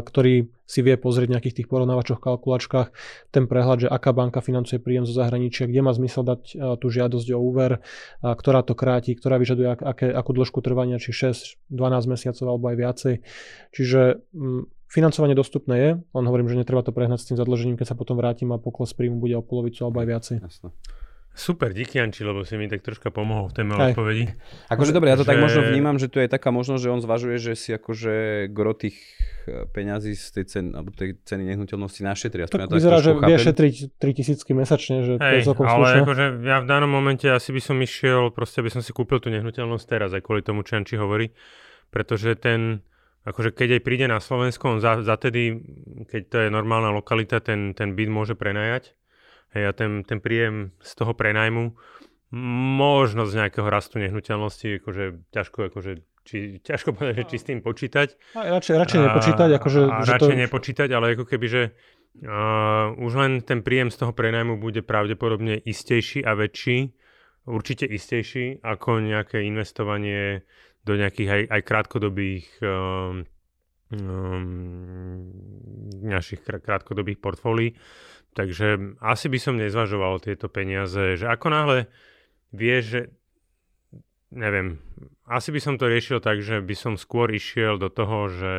ktorý 0.04 0.50
si 0.64 0.80
vie 0.80 0.96
pozrieť 0.96 1.28
v 1.28 1.34
nejakých 1.36 1.56
tých 1.62 1.68
porovnávačoch, 1.68 2.24
kalkulačkách 2.24 2.88
ten 3.30 3.44
prehľad, 3.44 3.86
že 3.86 3.88
aká 3.88 4.16
banka 4.16 4.40
financuje 4.40 4.80
príjem 4.80 5.04
zo 5.04 5.12
zahraničia, 5.12 5.68
kde 5.68 5.80
má 5.84 5.92
zmysel 5.92 6.24
dať 6.24 6.42
tú 6.80 6.86
žiadosť 6.88 7.28
o 7.36 7.38
úver, 7.38 7.84
ktorá 8.24 8.64
to 8.64 8.72
kráti, 8.72 9.12
ktorá 9.12 9.36
vyžaduje 9.36 9.76
aké, 9.76 10.08
akú 10.08 10.32
dĺžku 10.32 10.64
trvania, 10.64 10.96
či 10.96 11.12
6, 11.12 11.68
12 11.68 12.12
mesiacov 12.12 12.44
alebo 12.48 12.64
aj 12.72 12.76
viacej. 12.80 13.14
Čiže 13.76 14.00
mm, 14.32 14.62
financovanie 14.88 15.36
dostupné 15.36 15.74
je, 15.76 15.90
len 16.00 16.24
hovorím, 16.24 16.48
že 16.48 16.58
netreba 16.58 16.80
to 16.80 16.96
prehnať 16.96 17.20
s 17.20 17.28
tým 17.28 17.36
zadlžením, 17.36 17.76
keď 17.76 17.92
sa 17.92 17.98
potom 17.98 18.16
vrátim 18.16 18.48
a 18.56 18.58
pokles 18.58 18.96
príjmu 18.96 19.20
bude 19.20 19.36
o 19.36 19.44
polovicu 19.44 19.84
alebo 19.84 20.00
aj 20.00 20.08
viacej. 20.08 20.36
Jasne. 20.40 20.70
Super, 21.34 21.74
díky 21.74 21.98
Janči, 21.98 22.22
lebo 22.22 22.46
si 22.46 22.54
mi 22.54 22.70
tak 22.70 22.86
troška 22.86 23.10
pomohol 23.10 23.50
v 23.50 23.54
tej 23.58 23.64
mojej 23.66 23.90
odpovedi. 23.90 24.24
Akože 24.70 24.94
dobre, 24.94 25.10
ja 25.10 25.18
to 25.18 25.26
že... 25.26 25.34
tak 25.34 25.42
možno 25.42 25.66
vnímam, 25.66 25.98
že 25.98 26.06
tu 26.06 26.22
je 26.22 26.30
taká 26.30 26.54
možnosť, 26.54 26.78
že 26.86 26.90
on 26.94 27.02
zvažuje, 27.02 27.42
že 27.42 27.52
si 27.58 27.74
akože 27.74 28.46
gro 28.54 28.70
tých 28.70 28.94
e, 29.50 29.66
peňazí 29.66 30.14
z 30.14 30.26
tej 30.30 30.44
ceny, 30.46 30.68
alebo 30.78 30.94
tej 30.94 31.18
ceny 31.26 31.42
nehnuteľnosti 31.42 32.06
našetri. 32.06 32.46
Tak 32.46 32.54
ja 32.54 32.70
to 32.70 32.78
vyzerá, 32.78 33.02
že 33.02 33.18
vie 33.18 33.34
šetriť 33.34 33.98
3000 33.98 34.46
mesačne, 34.54 34.96
že 35.02 35.12
Hej, 35.18 35.18
to 35.18 35.34
je 35.34 35.46
celkom 35.50 35.66
ale 35.66 35.74
slušné. 35.74 35.98
akože 36.06 36.24
ja 36.46 36.56
v 36.62 36.66
danom 36.70 36.90
momente 36.94 37.26
asi 37.26 37.50
by 37.50 37.60
som 37.66 37.82
išiel, 37.82 38.30
proste 38.30 38.62
by 38.62 38.70
som 38.70 38.80
si 38.86 38.94
kúpil 38.94 39.18
tú 39.18 39.26
nehnuteľnosť 39.34 39.84
teraz, 39.90 40.14
aj 40.14 40.22
kvôli 40.22 40.46
tomu, 40.46 40.62
čo 40.62 40.78
Janči 40.78 40.94
hovorí. 40.94 41.34
Pretože 41.90 42.38
ten, 42.38 42.86
akože 43.26 43.50
keď 43.50 43.82
aj 43.82 43.82
príde 43.82 44.06
na 44.06 44.22
Slovensko, 44.22 44.70
on 44.70 44.78
za, 44.78 45.02
za 45.02 45.18
tedy, 45.18 45.58
keď 46.06 46.22
to 46.30 46.36
je 46.46 46.48
normálna 46.54 46.94
lokalita, 46.94 47.42
ten, 47.42 47.74
ten 47.74 47.98
byt 47.98 48.06
môže 48.06 48.38
prenajať 48.38 48.94
Hej, 49.54 49.64
a 49.70 49.72
ten, 49.72 50.02
ten 50.02 50.18
príjem 50.18 50.74
z 50.82 50.92
toho 50.98 51.14
prenajmu, 51.14 51.78
možno 52.74 53.22
z 53.30 53.38
nejakého 53.38 53.70
rastu 53.70 54.02
nehnuteľnosti, 54.02 54.82
akože 54.82 55.30
ťažko, 55.30 55.70
akože, 55.70 55.92
či, 56.26 56.58
ťažko 56.58 56.98
povedať, 56.98 57.14
že 57.22 57.24
či 57.30 57.36
s 57.38 57.44
tým 57.46 57.60
počítať. 57.62 58.08
A 58.34 58.50
radšej, 58.58 58.74
radšej 58.74 59.00
nepočítať. 59.06 59.48
Akože, 59.54 59.80
a, 59.86 60.02
že 60.02 60.10
radšej 60.18 60.34
to... 60.34 60.42
nepočítať, 60.42 60.88
ale 60.90 61.14
ako 61.14 61.24
keby, 61.30 61.46
že 61.46 61.62
uh, 62.26 62.90
už 62.98 63.12
len 63.14 63.32
ten 63.46 63.62
príjem 63.62 63.94
z 63.94 64.02
toho 64.02 64.10
prenajmu 64.10 64.58
bude 64.58 64.82
pravdepodobne 64.82 65.62
istejší 65.62 66.26
a 66.26 66.34
väčší, 66.34 66.90
určite 67.46 67.86
istejší, 67.86 68.64
ako 68.66 68.98
nejaké 69.04 69.46
investovanie 69.46 70.42
do 70.82 70.98
nejakých 70.98 71.28
aj, 71.30 71.42
aj 71.48 71.60
krátkodobých 71.62 72.46
um, 72.60 73.24
um, 73.94 75.30
našich 76.02 76.42
krátkodobých 76.42 77.22
portfólií. 77.22 77.76
Takže 78.34 78.98
asi 78.98 79.26
by 79.30 79.38
som 79.38 79.54
nezvažoval 79.54 80.18
tieto 80.18 80.50
peniaze, 80.50 81.14
že 81.14 81.26
ako 81.30 81.46
náhle 81.54 81.78
vieš, 82.50 82.82
že 82.90 83.00
neviem, 84.34 84.82
asi 85.24 85.54
by 85.54 85.60
som 85.62 85.74
to 85.78 85.86
riešil 85.86 86.18
tak, 86.18 86.42
že 86.42 86.58
by 86.58 86.74
som 86.74 86.94
skôr 86.98 87.30
išiel 87.30 87.78
do 87.78 87.86
toho, 87.86 88.28
že 88.28 88.54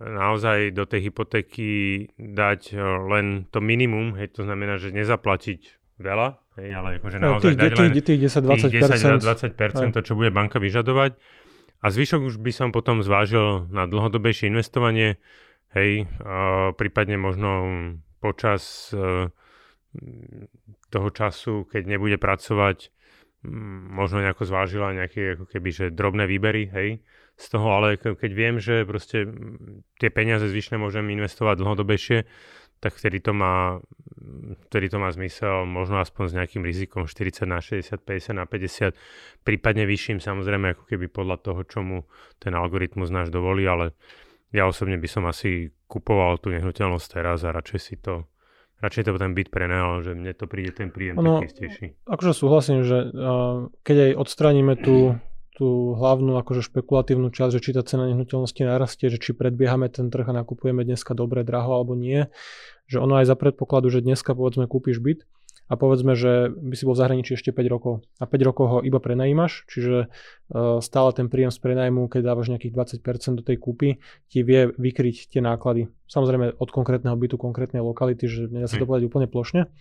naozaj 0.00 0.74
do 0.74 0.84
tej 0.88 1.10
hypotéky 1.10 1.70
dať 2.18 2.74
eh, 2.74 2.80
len 2.82 3.46
to 3.50 3.62
minimum, 3.62 4.18
hej, 4.18 4.34
to 4.34 4.42
znamená, 4.42 4.80
že 4.80 4.90
nezaplatiť 4.90 5.60
veľa, 6.02 6.28
hej, 6.58 6.68
ale 6.74 6.88
akože 6.98 7.16
no, 7.22 7.38
naozaj 7.38 7.54
tých, 7.54 7.58
dať 7.60 7.72
len 7.78 7.90
tých 7.94 8.20
10-20%, 8.26 9.22
10, 9.22 9.94
20% 9.94 9.94
to, 9.94 10.00
čo 10.02 10.18
bude 10.18 10.34
banka 10.34 10.58
vyžadovať. 10.58 11.14
A 11.84 11.92
zvyšok 11.92 12.32
už 12.32 12.40
by 12.40 12.50
som 12.50 12.68
potom 12.72 13.04
zvážil 13.04 13.68
na 13.68 13.84
dlhodobejšie 13.84 14.48
investovanie, 14.48 15.20
hej, 15.76 16.08
prípadne 16.80 17.20
možno 17.20 17.48
počas 18.24 18.88
eh, 18.96 19.28
toho 20.88 21.08
času, 21.12 21.68
keď 21.68 21.82
nebude 21.84 22.16
pracovať, 22.16 22.88
možno 23.92 24.24
nejako 24.24 24.48
zvážila 24.48 24.96
nejaké 24.96 25.36
ako 25.36 25.44
keby, 25.44 25.68
že 25.68 25.84
drobné 25.92 26.24
výbery, 26.24 26.72
hej, 26.72 26.88
z 27.36 27.46
toho, 27.50 27.68
ale 27.76 28.00
keď 28.00 28.30
viem, 28.32 28.56
že 28.56 28.88
proste 28.88 29.28
tie 30.00 30.08
peniaze 30.08 30.46
zvyšné 30.48 30.80
môžem 30.80 31.04
investovať 31.12 31.60
dlhodobejšie, 31.60 32.18
tak 32.78 33.00
vtedy 33.00 33.20
to 33.20 33.32
má, 33.32 33.80
vtedy 34.68 34.92
to 34.92 35.00
má 35.00 35.08
zmysel, 35.08 35.64
možno 35.64 36.04
aspoň 36.04 36.24
s 36.30 36.36
nejakým 36.36 36.62
rizikom 36.62 37.08
40 37.08 37.48
na 37.48 37.58
60, 37.58 37.96
50 37.96 38.36
na 38.36 38.44
50, 38.44 38.92
prípadne 39.40 39.84
vyšším 39.88 40.20
samozrejme 40.20 40.76
ako 40.76 40.84
keby 40.92 41.08
podľa 41.08 41.36
toho, 41.40 41.60
čo 41.64 41.80
mu 41.80 42.04
ten 42.36 42.52
algoritmus 42.52 43.08
náš 43.08 43.32
dovolí, 43.32 43.64
ale 43.64 43.96
ja 44.54 44.70
osobne 44.70 44.94
by 45.02 45.08
som 45.10 45.26
asi 45.26 45.74
kupoval 45.90 46.38
tú 46.38 46.54
nehnuteľnosť 46.54 47.06
teraz 47.10 47.42
a 47.42 47.50
radšej 47.50 47.80
si 47.82 47.98
to 47.98 48.30
radšej 48.78 49.04
to 49.08 49.10
ten 49.16 49.32
byt 49.32 49.48
prenajal, 49.48 50.04
že 50.04 50.12
mne 50.14 50.32
to 50.36 50.46
príde 50.46 50.76
ten 50.76 50.92
príjem 50.92 51.16
no, 51.18 51.40
taký 51.40 51.46
istejší. 51.50 51.86
Akože 52.04 52.32
súhlasím, 52.36 52.84
že 52.84 53.10
uh, 53.10 53.72
keď 53.82 54.12
aj 54.12 54.12
odstraníme 54.20 54.74
tú 54.78 55.18
tú 55.54 55.94
hlavnú 55.94 56.34
akože 56.42 56.66
špekulatívnu 56.66 57.30
časť, 57.30 57.52
že 57.54 57.62
či 57.62 57.70
tá 57.78 57.86
cena 57.86 58.10
nehnuteľnosti 58.10 58.58
narastie, 58.66 59.06
že 59.06 59.22
či 59.22 59.38
predbiehame 59.38 59.86
ten 59.86 60.10
trh 60.10 60.26
a 60.26 60.34
nakupujeme 60.42 60.82
dneska 60.82 61.14
dobre, 61.14 61.46
draho 61.46 61.78
alebo 61.78 61.94
nie. 61.94 62.26
Že 62.90 63.06
ono 63.06 63.22
aj 63.22 63.30
za 63.30 63.36
predpokladu, 63.38 63.86
že 63.86 64.02
dneska 64.02 64.34
povedzme 64.34 64.66
kúpiš 64.66 64.98
byt 64.98 65.22
a 65.64 65.80
povedzme, 65.80 66.12
že 66.12 66.52
by 66.52 66.74
si 66.76 66.84
bol 66.84 66.92
v 66.92 67.00
zahraničí 67.00 67.32
ešte 67.34 67.50
5 67.50 67.74
rokov 67.74 67.94
a 68.20 68.24
5 68.28 68.48
rokov 68.48 68.64
ho 68.68 68.78
iba 68.84 69.00
prenajímaš, 69.00 69.64
čiže 69.68 70.08
uh, 70.08 70.78
stále 70.84 71.10
ten 71.16 71.32
príjem 71.32 71.48
z 71.48 71.58
prenajmu, 71.60 72.12
keď 72.12 72.20
dávaš 72.20 72.52
nejakých 72.52 73.00
20% 73.00 73.40
do 73.40 73.44
tej 73.44 73.56
kúpy, 73.56 73.88
ti 74.28 74.44
vie 74.44 74.68
vykryť 74.76 75.32
tie 75.32 75.40
náklady. 75.40 75.88
Samozrejme 76.04 76.60
od 76.60 76.68
konkrétneho 76.68 77.16
bytu, 77.16 77.40
konkrétnej 77.40 77.80
lokality, 77.80 78.28
že 78.28 78.40
nedá 78.52 78.68
sa 78.68 78.76
to 78.76 78.84
povedať 78.84 79.08
úplne 79.08 79.24
plošne, 79.24 79.72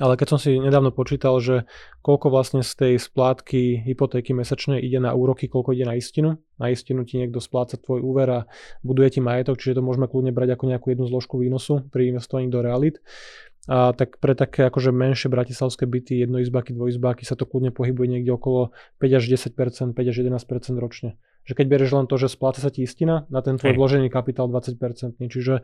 ale 0.00 0.16
keď 0.16 0.28
som 0.32 0.38
si 0.40 0.56
nedávno 0.56 0.94
počítal, 0.94 1.36
že 1.42 1.68
koľko 2.00 2.32
vlastne 2.32 2.64
z 2.64 2.72
tej 2.72 2.94
splátky 2.96 3.84
hypotéky 3.84 4.32
mesačnej 4.32 4.80
ide 4.80 4.96
na 4.96 5.12
úroky, 5.12 5.44
koľko 5.50 5.76
ide 5.76 5.84
na 5.84 5.98
istinu, 5.98 6.40
na 6.56 6.72
istinu 6.72 7.04
ti 7.04 7.20
niekto 7.20 7.42
spláca 7.42 7.76
tvoj 7.76 8.00
úver 8.00 8.28
a 8.30 8.40
buduje 8.80 9.18
ti 9.18 9.20
majetok, 9.20 9.60
čiže 9.60 9.76
to 9.76 9.84
môžeme 9.84 10.08
kľudne 10.08 10.32
brať 10.32 10.56
ako 10.56 10.64
nejakú 10.72 10.86
jednu 10.96 11.04
zložku 11.04 11.36
výnosu 11.36 11.84
pri 11.92 12.14
investovaní 12.14 12.48
do 12.48 12.64
realit. 12.64 13.02
A 13.70 13.94
tak 13.94 14.18
pre 14.18 14.34
také 14.34 14.66
akože 14.66 14.90
menšie 14.90 15.30
bratislavské 15.30 15.86
byty, 15.86 16.18
jednoizbáky, 16.26 16.74
dvojizbáky 16.74 17.22
sa 17.22 17.38
to 17.38 17.46
kľudne 17.46 17.70
pohybuje 17.70 18.18
niekde 18.18 18.34
okolo 18.34 18.74
5 18.98 19.18
až 19.22 19.24
10%, 19.30 19.94
5 19.94 20.10
až 20.10 20.16
11% 20.26 20.74
ročne. 20.82 21.14
Že 21.46 21.54
keď 21.54 21.66
berieš 21.70 21.94
len 21.94 22.10
to, 22.10 22.18
že 22.18 22.34
spláca 22.34 22.58
sa 22.58 22.74
ti 22.74 22.82
istina 22.82 23.30
na 23.30 23.46
ten 23.46 23.62
tvoj 23.62 23.78
vložený 23.78 24.10
kapitál 24.10 24.50
20%, 24.50 25.22
čiže 25.22 25.62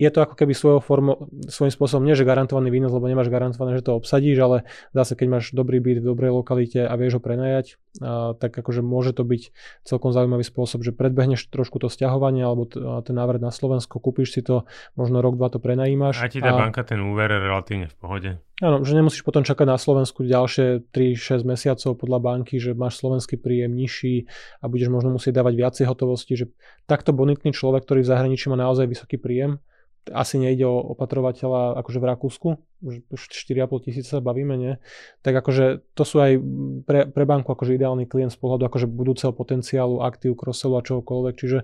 je 0.00 0.08
to 0.08 0.24
ako 0.24 0.32
keby 0.32 0.56
svojho 0.56 0.80
formo, 0.80 1.28
svojím 1.52 1.68
spôsobom 1.76 2.08
nie, 2.08 2.16
že 2.16 2.24
garantovaný 2.24 2.72
výnos, 2.72 2.88
lebo 2.88 3.04
nemáš 3.04 3.28
garantované, 3.28 3.76
že 3.76 3.84
to 3.84 4.00
obsadíš, 4.00 4.40
ale 4.40 4.56
zase 4.96 5.12
keď 5.12 5.26
máš 5.28 5.44
dobrý 5.52 5.76
byt 5.76 6.00
v 6.00 6.08
dobrej 6.08 6.32
lokalite 6.32 6.80
a 6.88 6.96
vieš 6.96 7.20
ho 7.20 7.22
prenajať, 7.22 7.76
a, 8.00 8.32
tak 8.32 8.56
akože 8.56 8.80
môže 8.80 9.12
to 9.12 9.28
byť 9.28 9.52
celkom 9.84 10.16
zaujímavý 10.16 10.40
spôsob, 10.40 10.80
že 10.80 10.96
predbehneš 10.96 11.52
trošku 11.52 11.76
to 11.76 11.92
stiahovanie 11.92 12.40
alebo 12.40 12.64
t- 12.64 12.80
ten 12.80 13.12
návrat 13.12 13.44
na 13.44 13.52
Slovensko, 13.52 14.00
kúpiš 14.00 14.32
si 14.32 14.40
to, 14.40 14.64
možno 14.96 15.20
rok, 15.20 15.36
dva 15.36 15.52
to 15.52 15.60
prenajímaš. 15.60 16.24
A 16.24 16.32
ti 16.32 16.40
tá 16.40 16.56
a... 16.56 16.58
banka 16.58 16.80
ten 16.80 17.04
úver 17.04 17.28
relatívne 17.28 17.92
v 17.92 17.96
pohode. 18.00 18.30
Áno, 18.60 18.84
že 18.84 18.92
nemusíš 18.92 19.24
potom 19.24 19.40
čakať 19.40 19.64
na 19.64 19.80
Slovensku 19.80 20.20
ďalšie 20.20 20.92
3-6 20.92 21.48
mesiacov 21.48 21.96
podľa 21.96 22.20
banky, 22.20 22.60
že 22.60 22.76
máš 22.76 23.00
slovenský 23.00 23.40
príjem 23.40 23.72
nižší 23.72 24.28
a 24.60 24.68
budeš 24.68 24.92
možno 24.92 25.16
musieť 25.16 25.40
dávať 25.40 25.54
viacej 25.56 25.84
hotovosti, 25.88 26.36
že 26.36 26.52
takto 26.84 27.16
bonitný 27.16 27.56
človek, 27.56 27.88
ktorý 27.88 28.04
v 28.04 28.10
zahraničí 28.12 28.52
má 28.52 28.60
naozaj 28.60 28.84
vysoký 28.84 29.16
príjem, 29.16 29.64
asi 30.08 30.40
nejde 30.40 30.64
o 30.64 30.96
opatrovateľa 30.96 31.76
akože 31.84 31.98
v 32.00 32.08
Rakúsku, 32.08 32.48
už 32.82 33.20
4,5 33.28 33.84
tisíca 33.84 34.16
sa 34.16 34.24
bavíme, 34.24 34.56
nie? 34.56 34.72
Tak 35.20 35.36
akože 35.44 35.84
to 35.92 36.02
sú 36.08 36.16
aj 36.24 36.40
pre, 36.88 37.04
pre 37.12 37.24
banku 37.28 37.52
akože 37.52 37.76
ideálny 37.76 38.08
klient 38.08 38.32
z 38.32 38.40
pohľadu 38.40 38.64
akože 38.64 38.88
budúceho 38.88 39.36
potenciálu, 39.36 40.00
aktív, 40.00 40.40
cross-sellu 40.40 40.80
a 40.80 40.82
čokoľvek. 40.82 41.34
Čiže 41.36 41.58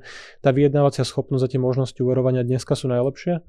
tá 0.45 0.53
vyjednávacia 0.53 1.09
schopnosť 1.09 1.45
a 1.49 1.51
tie 1.57 1.61
možnosti 1.61 1.97
uverovania 1.97 2.45
dneska 2.45 2.77
sú 2.77 2.93
najlepšie. 2.93 3.41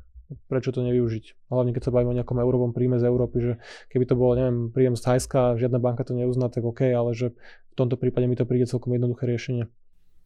Prečo 0.52 0.76
to 0.76 0.84
nevyužiť? 0.84 1.52
Hlavne 1.52 1.72
keď 1.72 1.88
sa 1.88 1.92
bavíme 1.96 2.12
o 2.12 2.18
nejakom 2.20 2.40
eurovom 2.40 2.76
príjme 2.76 3.00
z 3.00 3.08
Európy, 3.08 3.38
že 3.40 3.54
keby 3.92 4.12
to 4.12 4.16
bolo, 4.20 4.36
neviem, 4.36 4.72
príjem 4.76 4.96
z 5.00 5.04
Thajska, 5.08 5.56
žiadna 5.56 5.80
banka 5.80 6.04
to 6.04 6.12
neuzná, 6.12 6.52
tak 6.52 6.68
OK, 6.68 6.84
ale 6.92 7.16
že 7.16 7.32
v 7.72 7.74
tomto 7.80 7.96
prípade 7.96 8.28
mi 8.28 8.36
to 8.36 8.44
príde 8.44 8.68
celkom 8.68 8.92
jednoduché 8.92 9.24
riešenie. 9.24 9.72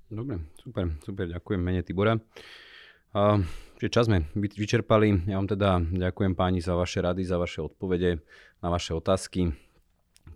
Dobre, 0.10 0.42
super, 0.58 0.90
super, 1.06 1.30
ďakujem 1.30 1.62
mene 1.62 1.86
Tibora. 1.86 2.18
Uh, 3.14 3.46
čiže 3.82 3.98
čas 3.98 4.06
sme 4.06 4.30
vyčerpali. 4.38 5.26
Ja 5.26 5.42
vám 5.42 5.50
teda 5.50 5.82
ďakujem 5.82 6.38
páni 6.38 6.62
za 6.62 6.78
vaše 6.78 7.02
rady, 7.02 7.26
za 7.26 7.42
vaše 7.42 7.66
odpovede 7.66 8.22
na 8.62 8.70
vaše 8.70 8.94
otázky. 8.94 9.58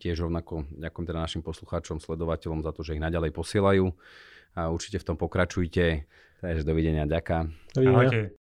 Tiež 0.02 0.26
rovnako 0.26 0.66
ďakujem 0.74 1.06
teda 1.06 1.22
našim 1.22 1.46
poslucháčom, 1.46 2.02
sledovateľom 2.02 2.66
za 2.66 2.74
to, 2.74 2.82
že 2.82 2.98
ich 2.98 3.06
naďalej 3.06 3.30
posielajú. 3.38 3.94
A 4.58 4.74
určite 4.74 4.98
v 4.98 5.14
tom 5.14 5.18
pokračujte. 5.22 6.10
Takže 6.42 6.66
dovidenia, 6.66 7.06
ďaká. 7.06 7.46
Dovidenia. 7.78 7.94
Ahojte. 7.94 8.34